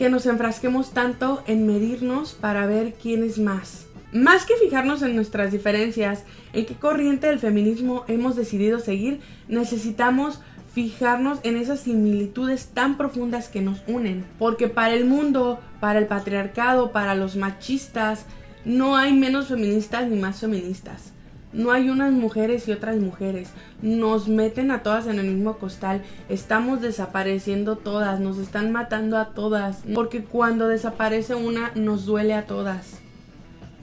que 0.00 0.08
nos 0.08 0.24
enfrasquemos 0.24 0.92
tanto 0.92 1.44
en 1.46 1.66
medirnos 1.66 2.32
para 2.32 2.64
ver 2.64 2.94
quién 2.94 3.22
es 3.22 3.38
más. 3.38 3.84
Más 4.14 4.46
que 4.46 4.56
fijarnos 4.56 5.02
en 5.02 5.14
nuestras 5.14 5.52
diferencias, 5.52 6.24
en 6.54 6.64
qué 6.64 6.74
corriente 6.74 7.26
del 7.26 7.38
feminismo 7.38 8.06
hemos 8.08 8.34
decidido 8.34 8.78
seguir, 8.78 9.20
necesitamos 9.46 10.40
fijarnos 10.72 11.40
en 11.42 11.58
esas 11.58 11.80
similitudes 11.80 12.68
tan 12.68 12.96
profundas 12.96 13.48
que 13.48 13.60
nos 13.60 13.82
unen. 13.86 14.24
Porque 14.38 14.68
para 14.68 14.94
el 14.94 15.04
mundo, 15.04 15.60
para 15.80 15.98
el 15.98 16.06
patriarcado, 16.06 16.92
para 16.92 17.14
los 17.14 17.36
machistas, 17.36 18.24
no 18.64 18.96
hay 18.96 19.12
menos 19.12 19.48
feministas 19.48 20.08
ni 20.08 20.18
más 20.18 20.40
feministas. 20.40 21.12
No 21.52 21.72
hay 21.72 21.90
unas 21.90 22.12
mujeres 22.12 22.68
y 22.68 22.72
otras 22.72 22.96
mujeres. 22.98 23.50
Nos 23.82 24.28
meten 24.28 24.70
a 24.70 24.84
todas 24.84 25.08
en 25.08 25.18
el 25.18 25.26
mismo 25.26 25.58
costal. 25.58 26.02
Estamos 26.28 26.80
desapareciendo 26.80 27.76
todas. 27.76 28.20
Nos 28.20 28.38
están 28.38 28.70
matando 28.70 29.18
a 29.18 29.30
todas. 29.30 29.82
Porque 29.92 30.22
cuando 30.22 30.68
desaparece 30.68 31.34
una, 31.34 31.72
nos 31.74 32.06
duele 32.06 32.34
a 32.34 32.46
todas. 32.46 33.00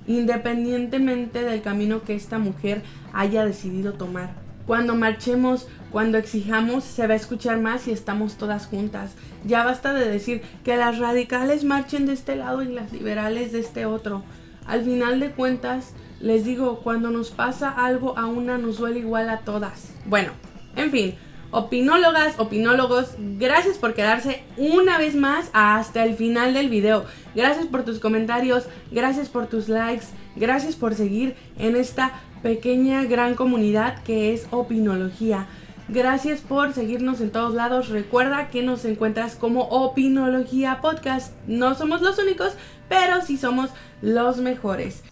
Independientemente 0.07 1.43
del 1.43 1.61
camino 1.61 2.03
que 2.03 2.15
esta 2.15 2.39
mujer 2.39 2.83
haya 3.11 3.43
decidido 3.43 3.93
tomar. 3.93 4.29
Cuando 4.65 4.95
marchemos, 4.95 5.67
cuando 5.91 6.17
exijamos, 6.17 6.85
se 6.85 7.05
va 7.05 7.13
a 7.13 7.17
escuchar 7.17 7.59
más 7.59 7.87
y 7.87 7.91
estamos 7.91 8.35
todas 8.35 8.67
juntas. 8.67 9.11
Ya 9.45 9.65
basta 9.65 9.93
de 9.93 10.09
decir 10.09 10.41
que 10.63 10.77
las 10.77 10.99
radicales 10.99 11.65
marchen 11.65 12.05
de 12.05 12.13
este 12.13 12.37
lado 12.37 12.61
y 12.61 12.67
las 12.67 12.93
liberales 12.93 13.51
de 13.51 13.59
este 13.59 13.85
otro. 13.85 14.23
Al 14.65 14.83
final 14.83 15.21
de 15.21 15.31
cuentas, 15.31 15.93
les 16.19 16.45
digo, 16.45 16.79
cuando 16.79 17.11
nos 17.11 17.31
pasa 17.31 17.69
algo 17.69 18.17
a 18.17 18.25
una 18.25 18.57
nos 18.57 18.77
duele 18.77 18.99
igual 18.99 19.29
a 19.29 19.39
todas. 19.39 19.93
Bueno, 20.05 20.31
en 20.75 20.91
fin, 20.91 21.15
opinólogas, 21.51 22.39
opinólogos, 22.39 23.15
gracias 23.17 23.77
por 23.77 23.93
quedarse 23.93 24.43
una 24.57 24.97
vez 24.97 25.15
más 25.15 25.49
hasta 25.53 26.03
el 26.03 26.15
final 26.15 26.53
del 26.53 26.69
video. 26.69 27.05
Gracias 27.35 27.67
por 27.67 27.83
tus 27.83 27.99
comentarios, 27.99 28.65
gracias 28.91 29.29
por 29.29 29.47
tus 29.47 29.69
likes, 29.69 30.07
gracias 30.35 30.75
por 30.75 30.95
seguir 30.95 31.35
en 31.57 31.75
esta 31.75 32.21
pequeña 32.41 33.03
gran 33.03 33.35
comunidad 33.35 34.01
que 34.03 34.33
es 34.33 34.47
Opinología. 34.51 35.47
Gracias 35.89 36.41
por 36.41 36.73
seguirnos 36.73 37.21
en 37.21 37.31
todos 37.31 37.53
lados. 37.53 37.87
Recuerda 37.87 38.49
que 38.49 38.61
nos 38.61 38.83
encuentras 38.83 39.37
como 39.37 39.61
Opinología 39.69 40.81
Podcast. 40.81 41.33
No 41.47 41.75
somos 41.75 42.01
los 42.01 42.19
únicos, 42.19 42.53
pero 42.89 43.21
sí 43.21 43.37
somos 43.37 43.69
los 44.01 44.37
mejores. 44.39 45.03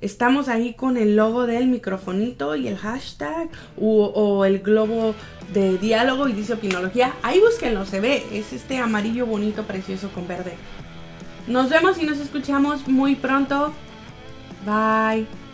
Estamos 0.00 0.48
ahí 0.48 0.74
con 0.74 0.96
el 0.96 1.16
logo 1.16 1.46
del 1.46 1.68
microfonito 1.68 2.54
y 2.54 2.68
el 2.68 2.76
hashtag 2.76 3.48
o, 3.80 4.44
el 4.44 4.60
globo 4.60 5.14
de 5.54 5.78
diálogo 5.78 6.28
y 6.28 6.32
dice 6.32 6.52
opinología. 6.52 7.14
Ahí 7.22 7.40
búsquenlo, 7.40 7.86
se 7.86 8.00
ve. 8.00 8.24
Es 8.32 8.52
este 8.52 8.78
amarillo 8.78 9.26
bonito, 9.26 9.62
precioso 9.62 10.10
con 10.10 10.28
verde. 10.28 10.54
Nos 11.46 11.70
vemos 11.70 11.98
y 11.98 12.04
nos 12.04 12.18
escuchamos 12.18 12.86
muy 12.88 13.14
pronto. 13.14 13.72
Bye. 14.66 15.45